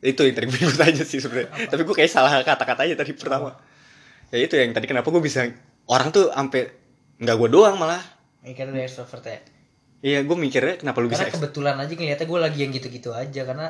[0.02, 1.70] itu yang tadi gue ikut aja sih sebenarnya.
[1.70, 3.54] Tapi gue kayak salah kata-kata aja tadi pertama.
[4.34, 5.45] Ya itu yang tadi kenapa gue bisa
[5.86, 6.74] orang tuh sampai
[7.18, 8.02] nggak gue doang malah.
[8.41, 9.39] Kan udah extrovert ya.
[10.02, 13.41] iya gue mikirnya kenapa lu bisa Karena kebetulan aja ngeliatnya gue lagi yang gitu-gitu aja.
[13.45, 13.70] Karena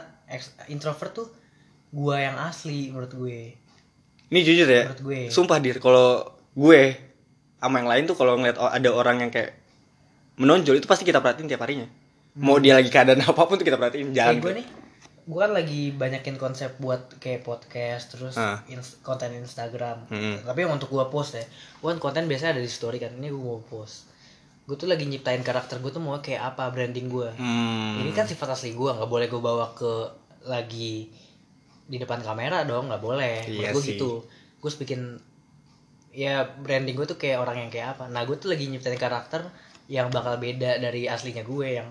[0.68, 1.28] introvert tuh
[1.92, 3.40] gue yang asli menurut gue.
[4.32, 5.22] ini jujur ya Menurut gue.
[5.28, 6.24] sumpah dir kalau
[6.56, 6.82] gue
[7.60, 9.60] sama yang lain tuh kalau ngeliat ada orang yang kayak
[10.40, 11.84] menonjol itu pasti kita perhatiin tiap harinya.
[12.40, 14.66] Mau dia lagi keadaan apa pun tuh kita perhatiin jangan Kayak gue nih,
[15.22, 18.58] gue kan lagi banyakin konsep buat kayak podcast terus Ah.
[18.66, 20.10] ins- konten Instagram.
[20.10, 20.42] Hmm.
[20.42, 21.46] Tapi yang untuk gue post ya,
[21.78, 23.14] gue kan konten biasanya ada di story kan.
[23.14, 24.10] Ini gue mau post.
[24.66, 27.30] Gue tuh lagi nyiptain karakter gue tuh mau kayak apa branding gue.
[27.34, 28.02] Hmm.
[28.02, 29.92] Ini kan sifat asli gue, nggak boleh gue bawa ke
[30.44, 31.14] lagi
[31.86, 33.46] di depan kamera dong, nggak boleh.
[33.46, 34.26] Iya gue gitu.
[34.58, 35.22] Gue bikin
[36.12, 38.10] ya branding gue tuh kayak orang yang kayak apa.
[38.10, 39.46] Nah gue tuh lagi nyiptain karakter
[39.86, 41.88] yang bakal beda dari aslinya gue yang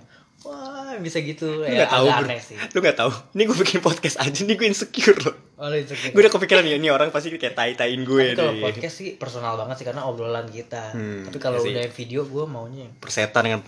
[0.47, 1.61] wah bisa gitu.
[1.61, 2.57] Lu ya nggak tahu aneh sih.
[2.57, 3.11] lu nggak tahu.
[3.36, 5.36] Ini gue bikin podcast aja nih gue insecure loh.
[5.61, 6.12] Oh, insecure.
[6.12, 9.09] gue udah kepikiran ya ini orang pasti kayak tai tain gue Tapi kalau podcast sih
[9.20, 10.97] personal banget sih karena obrolan kita.
[10.97, 13.61] Hmm, Tapi kalau iya udah video gue maunya yang persetan dengan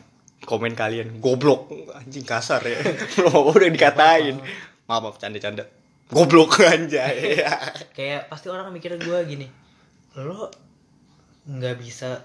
[0.42, 1.20] komen kalian.
[1.20, 1.68] Goblok.
[1.94, 2.80] Anjing kasar ya.
[3.28, 4.40] Apa udah dikatain.
[4.88, 5.16] Maaf maaf.
[5.20, 5.64] Canda canda
[6.12, 7.40] goblok anjay.
[7.96, 9.48] Kayak pasti orang mikir gue gini
[10.12, 10.52] lo
[11.48, 12.20] nggak bisa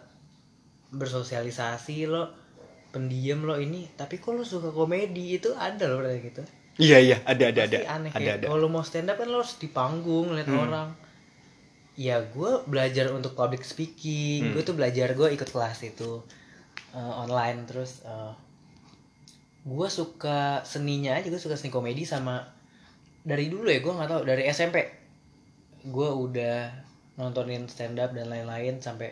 [0.92, 2.47] bersosialisasi lo
[2.94, 5.38] pendiam lo ini tapi kok lo suka komedi?
[5.38, 6.44] Itu ada loh kayak gitu.
[6.78, 7.78] Iya iya ada ada ada.
[7.90, 8.46] aneh ada kayak ada.
[8.54, 10.64] kalau lo mau stand up kan lo harus di panggung lihat Hmm.
[10.70, 10.90] orang.
[11.98, 14.50] Ya gue belajar untuk public speaking.
[14.50, 14.54] Hmm.
[14.54, 16.22] gue tuh belajar gue ikut kelas itu
[16.94, 17.66] eh, online.
[17.66, 18.06] Terus
[19.68, 22.40] gue suka seninya aja gue suka seni komedi sama
[23.28, 24.80] dari dulu ya gue nggak tahu dari SMP
[25.84, 26.72] gue udah
[27.20, 29.12] nontonin stand up dan lain-lain sampai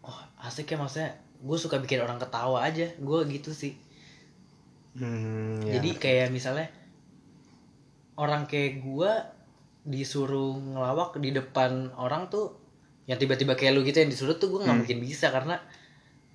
[0.00, 2.86] oh asik ya maksudnya gue suka bikin orang ketawa aja.
[2.98, 3.74] Gue gitu sih.
[4.98, 5.78] Hmm, ya.
[5.78, 6.66] jadi kayak misalnya
[8.18, 9.30] orang kayak gua
[9.86, 12.50] disuruh ngelawak di depan orang tuh
[13.06, 14.82] yang tiba-tiba kayak lu gitu yang disuruh tuh gua nggak Hmm.
[14.82, 15.54] mungkin bisa karena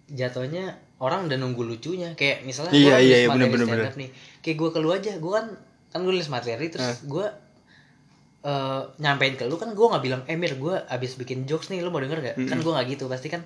[0.07, 2.15] jatuhnya orang udah nunggu lucunya.
[2.15, 4.09] Kayak misalnya Iya, gua iya, iya, materi bener, bener, up nih.
[4.39, 5.47] Kayak gua ke lu aja gua kan
[5.91, 6.95] kan gue nulis materi terus Eh.
[7.05, 7.25] gua
[8.41, 11.83] eh, nyampein ke lu kan gua nggak bilang eh Mir gua abis bikin jokes nih
[11.83, 13.43] lu mau denger gak kan gua nggak gitu pasti kan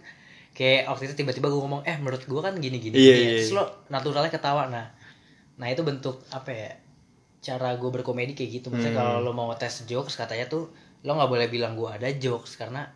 [0.58, 3.22] kayak waktu itu tiba-tiba gua ngomong eh menurut gua kan gini gini, Iya, gini.
[3.22, 3.58] iya, terus iya.
[3.62, 4.66] lo naturalnya ketawa.
[4.68, 4.90] Nah
[5.58, 6.70] nah itu bentuk apa ya
[7.38, 8.68] cara gue berkomedi kayak gitu.
[8.74, 9.02] Maksudnya Hmm.
[9.06, 10.74] kalau lo mau tes jokes katanya tuh
[11.06, 12.90] lo nggak boleh bilang gue ada jokes karena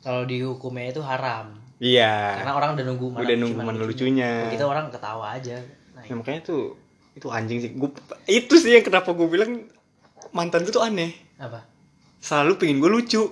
[0.00, 1.58] kalau dihukumnya itu haram.
[1.82, 2.38] Iya.
[2.40, 4.46] Karena orang udah nunggu udah nunggu mana lucunya.
[4.48, 5.58] kita orang ketawa aja.
[5.98, 6.78] Nah, ya, makanya tuh
[7.14, 7.70] itu anjing sih.
[7.74, 7.90] Gua,
[8.26, 9.66] itu sih yang kenapa gue bilang
[10.30, 11.10] mantan gue tuh aneh.
[11.38, 11.66] Apa?
[12.22, 13.22] Selalu pengen gue lucu.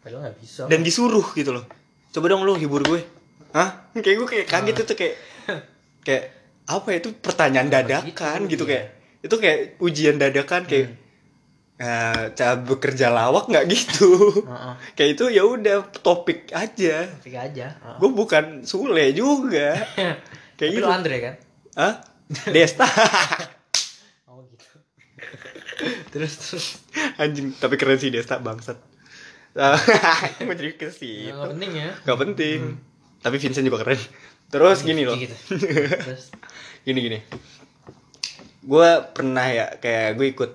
[0.00, 0.62] Padahal nggak bisa.
[0.70, 1.66] Dan disuruh gitu loh
[2.14, 3.02] coba dong lo hibur gue.
[3.50, 3.90] Hah?
[3.98, 5.14] Kayak gue kayak kaget itu kayak
[6.06, 6.24] kayak
[6.64, 8.70] apa ya itu pertanyaan dadakan gitu, gitu, iya.
[8.70, 8.86] kayak
[9.26, 10.96] itu kayak ujian dadakan kayak
[11.76, 14.30] eh, cara bekerja lawak nggak gitu?
[14.46, 14.74] Heeh.
[14.96, 17.10] kayak itu ya udah topik aja.
[17.18, 17.66] Topik aja.
[17.74, 17.96] Heeh.
[17.98, 19.74] gue bukan Sule juga.
[20.54, 20.86] Kayak tapi gitu.
[20.86, 21.34] Andre kan?
[21.74, 21.94] Hah?
[22.54, 22.86] Desta.
[24.30, 24.70] Oh gitu.
[26.14, 26.66] Terus terus.
[27.18, 28.93] Anjing tapi keren sih Desta bangsat
[30.46, 32.60] mau jadi ke situ nggak penting ya Gak penting.
[33.20, 34.00] Tapi Vincent juga keren.
[34.50, 35.14] Terus gini loh.
[35.14, 35.32] gitu
[36.86, 37.18] Gini gini.
[38.60, 40.50] Gue pernah ya kayak gue ikut.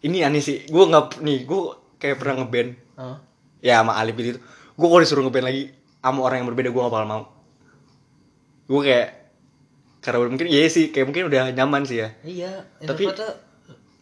[0.00, 0.64] Ini aneh sih.
[0.66, 1.44] Gue nggak nih.
[1.44, 2.70] Gue kayak pernah ngeband.
[2.96, 3.16] Hah?
[3.60, 5.62] ya sama Alip itu gue kalau disuruh ngeband lagi
[6.00, 7.22] sama orang yang berbeda gue gak bakal mau
[8.64, 9.08] gue kayak
[10.00, 13.04] karena mungkin iya sih kayak mungkin udah nyaman sih ya iya Tapi-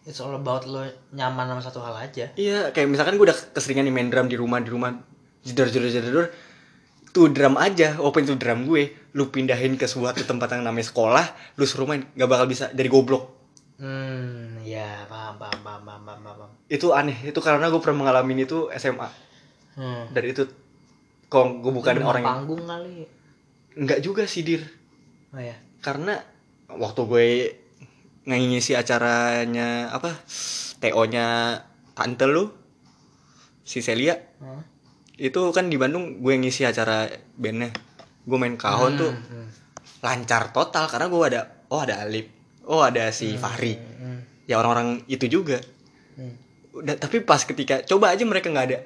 [0.08, 0.80] it's all about lo
[1.12, 2.32] nyaman sama satu hal aja.
[2.32, 4.96] Iya kayak misalkan gue udah keseringan nih main drum di rumah di rumah
[5.44, 6.26] jedor jedor jedor
[7.12, 8.96] tuh drum aja open tuh drum gue.
[9.12, 11.26] Lu pindahin ke suatu tempat yang namanya sekolah
[11.60, 13.36] lu suruh main gak bakal bisa jadi goblok.
[13.76, 16.50] Hmm ya paham paham paham paham paham, paham.
[16.66, 19.08] itu aneh itu karena gue pernah mengalami itu SMA
[19.78, 20.02] hmm.
[20.10, 20.44] dari itu
[21.28, 23.04] kok gue bukan orang yang panggung kali.
[23.78, 24.64] Enggak juga sih dir.
[25.30, 25.54] Oh ya
[25.84, 26.18] karena
[26.72, 27.26] waktu gue
[28.36, 30.12] ngisi acaranya apa
[30.84, 31.56] TO nya
[31.96, 32.52] tante lu
[33.64, 34.16] si Celia.
[34.44, 34.76] Hah?
[35.18, 37.74] itu kan di Bandung gue ngisi acara bandnya.
[38.22, 39.12] Gue main kahon tuh.
[39.12, 39.48] Hmm, hmm.
[39.98, 41.40] lancar total karena gue ada
[41.74, 42.26] oh ada Alip.
[42.70, 43.74] Oh ada si Fahri.
[43.74, 45.58] Hmm, ya orang-orang itu juga.
[46.14, 46.34] Hmm.
[46.78, 48.78] udah tapi pas ketika coba aja mereka nggak ada.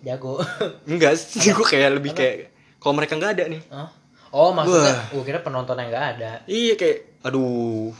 [0.00, 0.40] Jago.
[0.88, 2.48] Enggak sih gue kayak lebih kayak
[2.80, 3.62] kalau mereka nggak ada nih.
[3.68, 3.90] Hah?
[4.30, 6.32] oh maksudnya gue kira penontonnya nggak ada.
[6.48, 7.92] Iya kayak aduh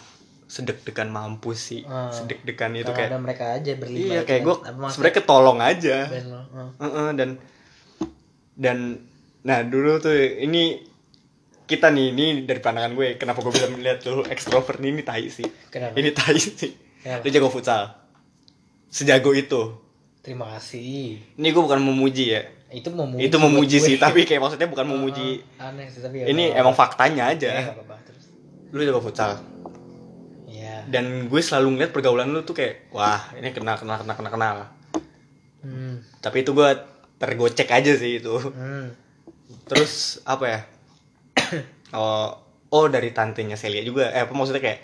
[0.51, 2.11] sedek-dekan mampus sih Hmm.
[2.11, 4.47] sedek-dekan itu kayak ada mereka aja berlima iya kayak kan.
[4.49, 5.97] gue Apa sebenarnya ketolong aja
[6.27, 6.41] lo?
[6.51, 6.69] Hah.
[6.77, 7.31] Heeh, dan
[8.55, 8.79] dan
[9.41, 10.85] nah dulu tuh ini
[11.65, 15.27] kita nih ini dari pandangan gue kenapa gue bisa melihat lu ekstrovert nih ini tai
[15.29, 15.95] sih Kenapa?
[15.95, 17.23] ini tai sih Kenapa?
[17.23, 17.83] lu jago futsal
[18.87, 19.79] sejago itu
[20.21, 24.03] terima kasih ini gue bukan memuji ya itu memuji itu memuji sih gue.
[24.03, 26.91] tapi kayak maksudnya bukan memuji Ah, aneh sih tapi ya ini nggak emang apa-apa.
[26.91, 28.25] faktanya Ya, aja nggak apa-apa terus
[28.69, 29.39] lu jago futsal ya
[30.91, 34.57] dan gue selalu ngeliat pergaulan lu tuh kayak wah ini kenal kenal kenal kenal kenal.
[35.61, 36.01] Hmm.
[36.25, 36.71] tapi itu gue
[37.23, 38.35] tergocek aja sih itu.
[38.35, 38.91] Hmm.
[39.71, 40.61] terus apa ya?
[41.91, 42.31] Oh
[42.71, 44.15] oh dari tantenya Celia juga.
[44.15, 44.79] Eh apa maksudnya kayak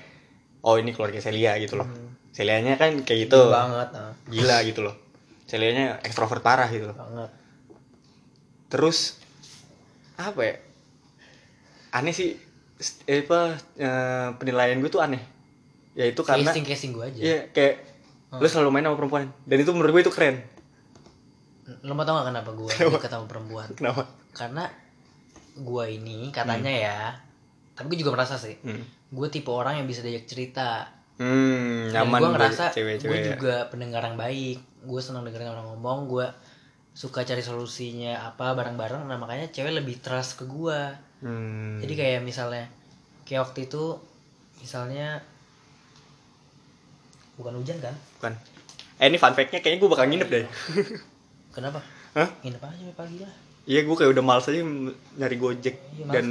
[0.66, 1.86] oh ini keluarga Celia gitu loh.
[1.86, 2.18] Hmm.
[2.34, 3.46] Celianya kan kayak gitu.
[3.46, 4.10] Banget ah.
[4.26, 4.98] gila gitu loh.
[5.46, 6.90] Celianya ekstrovert parah gitu.
[6.90, 7.30] Loh banget.
[8.74, 9.22] Terus
[10.18, 10.54] apa ya?
[11.94, 12.34] Aneh sih
[13.06, 15.35] eh, apa eh, penilaian gue tuh aneh
[15.96, 17.20] ya itu karena casing casing gue aja.
[17.20, 17.74] Iya kayak
[18.36, 19.24] lu selalu main sama perempuan.
[19.48, 20.44] Dan itu menurut gue itu keren.
[21.82, 23.68] Lo mau tau gak kenapa gue deket sama perempuan?
[23.72, 24.04] Kenapa?
[24.36, 24.68] Karena
[25.56, 27.00] gue ini katanya ya
[27.72, 30.88] tapi gue juga merasa sih hmm, gue tipe orang yang bisa diajak cerita.
[31.16, 33.36] Hmm nyaman gue ngerasa gue ya.
[33.36, 34.60] juga pendengar yang baik.
[34.84, 36.28] Gue senang dengerin orang ngomong gue
[36.96, 39.08] suka cari solusinya apa bareng-bareng.
[39.08, 40.80] Nah makanya cewek lebih trust ke gue
[41.24, 41.80] hmm.
[41.84, 42.66] jadi kayak misalnya
[43.24, 44.00] kayak waktu itu
[44.60, 45.22] misalnya
[47.36, 47.94] bukan hujan kan?
[48.20, 48.32] Bukan.
[48.96, 50.44] Eh ini fun fact-nya kayaknya gue bakal nginep deh.
[51.56, 51.80] Kenapa?
[52.16, 52.28] Hah?
[52.40, 53.32] nginep aja pagi lah.
[53.68, 54.62] Iya gue kayak udah males aja
[55.20, 56.26] nyari gojek Iya, males dan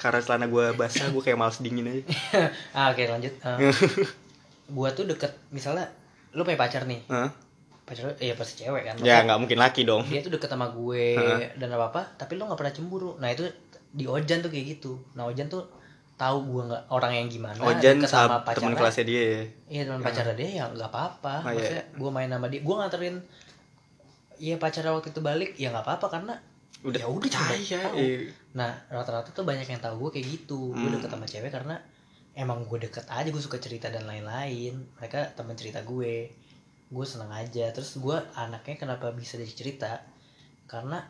[0.00, 2.02] karena celana gue basah gue kayak males dingin aja.
[2.78, 3.34] ah oke lanjut.
[3.44, 3.60] Ah,
[4.76, 5.92] gue tuh deket misalnya
[6.32, 7.04] lu punya pacar nih.
[7.12, 7.28] Hah?
[7.84, 8.94] pacar lu ya pasti cewek kan?
[9.02, 10.06] Ya nggak mungkin laki dong.
[10.06, 11.18] dia tuh deket sama gue
[11.58, 13.18] dan apa apa tapi lo nggak pernah cemburu.
[13.20, 13.44] Nah itu
[13.90, 14.96] di Ojan tuh kayak gitu.
[15.18, 15.66] Nah Ojan tuh
[16.20, 19.42] tahu gue nggak orang yang gimana Ojan deket sama teman kelasnya dia ya.
[19.66, 21.44] iya teman pacarnya dia ya nggak Oh, apa-apa iya.
[21.48, 23.16] maksudnya gue main sama dia gue nganterin
[24.36, 26.34] Iya pacarnya waktu itu balik ya nggak apa-apa karena
[26.80, 28.24] Udah ya udah cuma iya.
[28.50, 30.94] Nah rata-rata tuh banyak yang tahu gue kayak gitu gue Hmm.
[30.94, 31.76] deket sama cewek karena
[32.32, 36.32] emang gue deket aja gue suka cerita dan lain-lain mereka teman cerita gue
[36.86, 39.92] gue seneng aja terus gue anaknya kenapa bisa jadi cerita
[40.64, 41.04] karena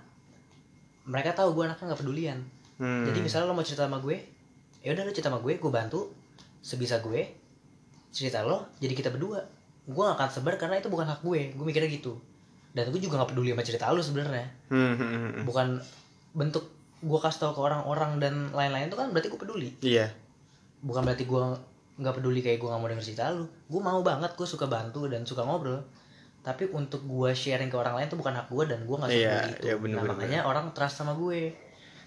[1.04, 2.40] mereka tahu gue anaknya nggak pedulian
[2.76, 3.04] Hmm.
[3.04, 4.16] jadi misalnya lo mau cerita sama gue
[4.80, 6.10] ya udah lo cerita sama gue gue bantu.
[6.60, 7.24] Sebisa gue
[8.12, 9.40] cerita lo jadi kita berdua.
[9.88, 11.56] Gue gak akan sebar karena itu bukan hak gue.
[11.56, 12.16] Gue mikirnya gitu.
[12.70, 14.46] Dan gue juga gak peduli sama cerita lo sebenarnya.
[14.70, 15.80] Hmm, hmm, hmm, bukan
[16.36, 16.64] bentuk
[17.00, 19.70] gue kasih tau ke orang-orang dan lain-lain itu kan berarti gue peduli.
[19.80, 20.12] Iya.
[20.80, 21.42] bukan berarti gue
[22.00, 23.44] nggak peduli kayak gue nggak mau denger cerita lu.
[23.68, 25.80] Gue mau banget gue suka bantu dan suka ngobrol.
[26.40, 29.28] Tapi untuk gue sharing ke orang lain itu bukan hak gue dan gue nggak suka
[29.28, 31.52] Iya, gitu iya, bener, nah bener, makanya orang trust sama gue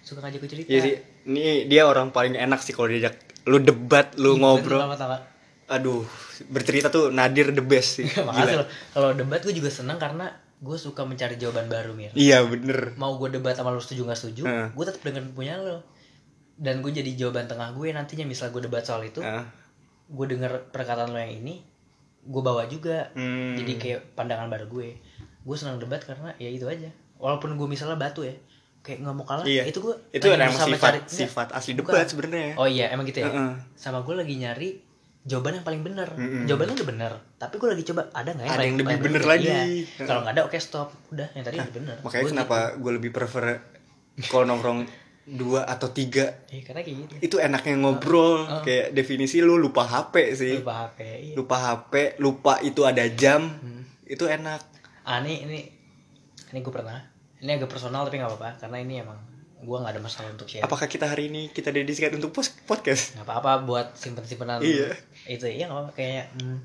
[0.04, 0.96] suka ngajak gue cerita Iya sih.
[1.26, 4.80] Ini dia orang paling enak sih kalau diajak lu debat, lu Ih, ngobrol.
[4.82, 5.22] banget, Pak.
[5.70, 6.04] Aduh,
[6.46, 8.08] bercerita tuh nadir the best sih.
[8.20, 10.28] makasih kalau debat gue juga seneng karena
[10.60, 12.96] gue suka mencari jawaban baru mir Iya bener.
[12.96, 14.68] mau gue debat sama lu setuju nggak setuju Heeh.
[14.70, 15.84] gue tetap dengan punya lo
[16.56, 19.44] dan gue jadi jawaban tengah gue nantinya misal gue debat soal itu Ah.
[20.06, 21.68] gue denger perkataan lo yang ini
[22.22, 23.56] gue bawa juga Hmm.
[23.56, 24.88] jadi kayak pandangan baru gue
[25.42, 26.88] gue senang debat karena ya itu aja
[27.18, 28.32] walaupun gue misalnya batu ya
[28.84, 29.64] kayak nggak mau kalah Iya.
[29.66, 32.54] itu gue Itu lagi emang berusaha sifat enggak, sifat asli debat sebenarnya.
[32.54, 33.52] oh iya emang gitu ya Heeh.
[33.74, 34.70] sama gue lagi nyari
[35.24, 36.44] jawaban yang paling bener Mm-mm.
[36.44, 38.88] jawaban lu udah bener tapi gue lagi coba ada nggak ya Ada paling- yang lebih
[38.90, 39.32] paling bener Iya.
[39.32, 39.52] lagi.
[39.98, 43.10] kalau nggak ada oke stop udah yang tadi udah bener Makanya Gua kenapa gue lebih
[43.10, 43.44] prefer
[44.26, 44.80] kalau nongkrong
[45.26, 46.52] dua atau tiga gitu.
[46.52, 48.62] Iya, karena kayak gitu itu enaknya ngobrol Heeh.
[48.62, 51.34] kayak definisi lu lupa HP sih lupa HP iya.
[51.34, 53.88] lupa HP lupa itu ada jam Hmm.
[54.06, 54.60] itu enak
[55.02, 55.60] ah ini ini
[56.46, 57.00] ini gue pernah
[57.44, 58.56] ini agak personal tapi nggak apa-apa.
[58.58, 59.20] Karena ini emang
[59.60, 60.60] gue nggak ada masalah untuk share.
[60.62, 63.14] Apakah kita hari ini kita dedikasikan untuk pos- podcast?
[63.14, 64.96] Nggak apa-apa buat simpen simpenan Iya.
[65.26, 65.92] itu iya nggak apa-apa.
[65.94, 66.60] Kayak hmm.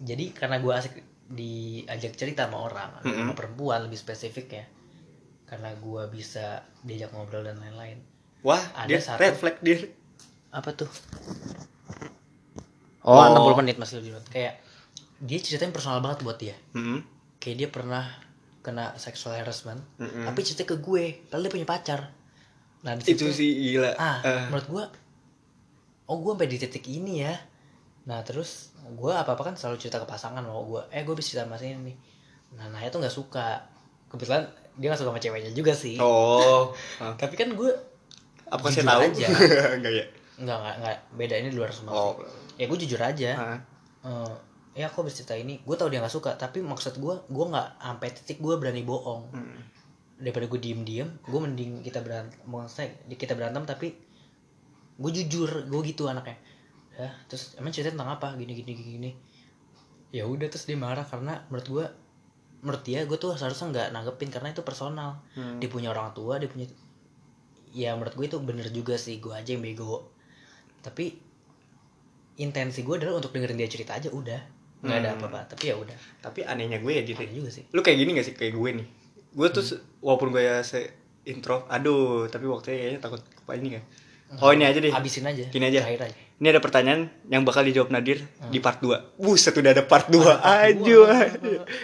[0.00, 0.94] jadi karena gue asik
[1.28, 3.34] diajak cerita sama orang sama Mm-mm.
[3.34, 4.64] perempuan lebih spesifik ya.
[5.44, 7.98] Karena gue bisa diajak ngobrol dan lain-lain.
[8.40, 9.78] Wah Ada dia satu- red flag dia.
[10.50, 10.90] Apa tuh?
[13.00, 13.16] Oh.
[13.16, 14.18] oh, 60 menit masih lebih.
[14.28, 14.60] Kayak
[15.18, 16.56] dia ceritain personal banget buat dia.
[16.72, 17.02] Mm-mm.
[17.36, 18.04] kayak dia pernah
[18.60, 20.28] kena sexual harassment Mm-mm.
[20.28, 22.00] tapi cerita ke gue padahal dia punya pacar.
[22.80, 23.92] Nah di itu situ sih gila.
[23.96, 24.84] Ah Eh, menurut gue
[26.06, 27.34] oh gue sampai di titik ini ya.
[28.04, 31.32] Nah terus gue apa apa kan selalu cerita ke pasangan mau gue eh gue bisa
[31.32, 31.96] cerita sama ini nih.
[32.60, 33.64] Nah Naya tuh nggak suka.
[34.10, 34.42] Kebetulan
[34.74, 35.96] dia gak suka sama ceweknya juga sih.
[36.00, 36.72] Oh.
[37.20, 37.70] Tapi kan gue
[38.50, 39.00] apa Jujur tahu?
[39.06, 39.26] aja.
[39.78, 40.06] enggak ya
[40.40, 42.12] nggak nggak nggak beda ini di luar semua oh.
[42.56, 43.30] ya gue jujur aja.
[43.36, 43.58] Ah.
[44.00, 44.32] Eh,
[44.80, 47.68] ya aku habis cerita ini gue tau dia nggak suka tapi maksud gue gue nggak
[47.84, 49.28] sampai titik gue berani bohong.
[49.36, 49.60] Mm.
[50.20, 53.96] daripada gue diem diem gue mending kita berantem maksudnya kita berantem tapi
[55.00, 56.36] gue jujur gue gitu anaknya.
[56.96, 58.36] Ya terus emang cerita tentang apa?
[58.36, 59.10] Gini gini gini gini.
[60.12, 61.86] Ya udah terus dia marah karena menurut gue
[62.60, 65.24] menurut dia gue tuh seharusnya nggak nanggepin karena itu personal.
[65.32, 65.56] Hmm.
[65.56, 66.68] dia punya orang tua dia punya
[67.72, 70.12] ya menurut gue itu bener juga sih gue aja yang bego.
[70.84, 71.16] Tapi
[72.36, 75.18] intensi gue adalah untuk dengerin dia cerita aja udah nggak ada Hmm.
[75.20, 75.96] apa-apa tapi ya udah.
[76.18, 77.64] Tapi anehnya gue ya gitu aneh juga sih.
[77.68, 78.34] Lu kayak gini gak sih?
[78.34, 78.86] Kayak gue nih.
[79.30, 80.88] Gue tuh se- walaupun gue ya se
[81.22, 83.84] intro aduh tapi waktunya kayaknya takut apa ini kan
[84.38, 84.88] oh ini aja deh.
[84.90, 85.84] Abisin aja Gini aja.
[85.84, 86.08] aja.
[86.34, 88.48] Ini ada pertanyaan yang bakal dijawab Nadir Hmm.
[88.48, 90.24] di part 2 buset udah ada part 2
[90.64, 91.00] aja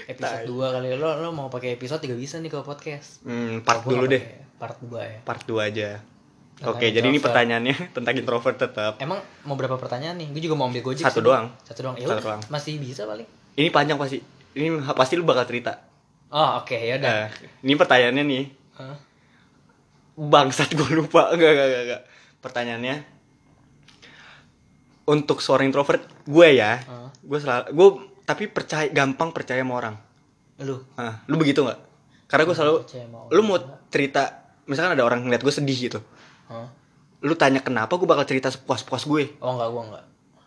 [0.07, 0.89] episode 2 kali.
[0.95, 3.21] Lo lo mau pakai episode juga bisa nih kalau podcast.
[3.23, 4.23] Hmm, part Kalau gua dulu deh.
[4.57, 5.19] part 2 ya.
[5.23, 5.89] Part 2 aja
[6.59, 8.97] oke jadi ini pertanyaannya tentang introvert tetap.
[8.97, 10.29] Emang mau berapa pertanyaan nih?
[10.31, 11.27] Gue juga mau ambil gojek Satu sih.
[11.27, 11.53] doang.
[11.63, 11.97] satu doang.
[11.97, 12.41] Ya Satu doang.
[12.49, 13.29] masih bisa paling.
[13.55, 14.21] Ini panjang pasti.
[14.53, 15.77] Ini pasti lu bakal cerita.
[16.29, 17.11] Oh oke ya udah.
[17.13, 17.29] Nah,
[17.61, 18.45] ini pertanyaannya nih.
[18.77, 18.97] Hah?
[20.17, 21.29] bangsat gue lupa.
[21.37, 22.03] Enggak enggak enggak, enggak.
[22.41, 22.97] pertanyaannya
[25.07, 27.11] untuk seorang introvert gue ya Hah?
[27.13, 27.89] gue selalu gue
[28.25, 29.95] tapi percaya gampang percaya sama orang.
[30.59, 30.83] Lu?
[30.97, 31.79] Ah lu begitu nggak?
[32.27, 32.77] Karena gue selalu
[33.31, 34.23] lu mau cerita
[34.67, 36.01] misalkan ada orang ngeliat gue sedih gitu
[36.47, 36.69] Hah?
[37.19, 40.05] lu tanya kenapa gue bakal cerita sepuas-puas gue oh enggak gue enggak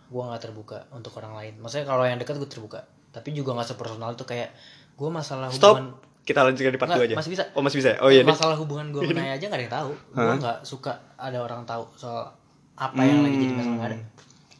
[0.07, 2.79] gue enggak terbuka untuk orang lain maksudnya kalau yang dekat gue terbuka
[3.09, 4.53] tapi juga enggak sepersonal itu kayak
[4.93, 7.43] gue masalah stop hubungan kita lanjutkan di part Nggak, 2 aja masih bisa.
[7.51, 8.29] oh masih bisa oh iya deh.
[8.29, 10.37] masalah hubungan gue sama Naya aja gak ada yang tahu gue Hah?
[10.37, 12.29] nggak suka ada orang tahu soal
[12.75, 13.75] apa yang lagi jadi masalah Hmm.
[13.75, 13.97] nggak ada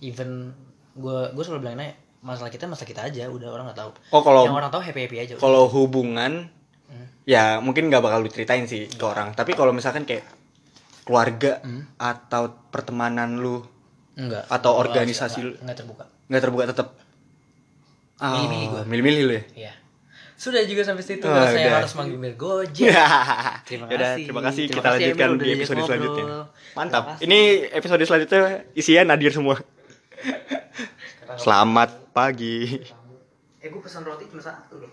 [0.02, 0.30] even
[0.94, 4.22] gue gue selalu bilang Naya masalah kita masalah kita aja udah orang nggak tahu oh
[4.22, 5.42] kalau yang orang tahu happy happy aja udah.
[5.42, 6.50] kalau hubungan
[6.90, 7.06] Hmm.
[7.24, 10.26] ya mungkin nggak bakal lu ceritain sih ke orang tapi kalau misalkan kayak
[11.10, 11.90] keluarga Hmm.
[11.98, 13.66] atau pertemanan lu?
[14.14, 14.46] Enggak.
[14.46, 15.54] Atau Gua organisasi enggak, lu.
[15.60, 16.04] enggak terbuka.
[16.30, 16.88] Nggak terbuka tetap
[18.20, 18.82] Milih-milih gua.
[18.86, 19.44] milih-milih lu ya?
[19.58, 19.74] Iya.
[20.36, 21.76] Sudah juga sampai situ Oh, saya udah.
[21.80, 22.88] harus manggil Gojek.
[23.68, 24.24] Terima Yaudah, kasih.
[24.24, 24.64] terima kasih.
[24.64, 25.88] Terima kita kasih, lanjutkan Emil, di episode ngobrol.
[25.90, 26.26] selanjutnya
[26.72, 27.40] mantap ini
[27.70, 28.40] episode selanjutnya
[28.72, 29.56] isinya Nadir semua.
[31.36, 32.80] Selamat pagi.
[33.58, 34.88] Eh gue pesan roti cuma satu loh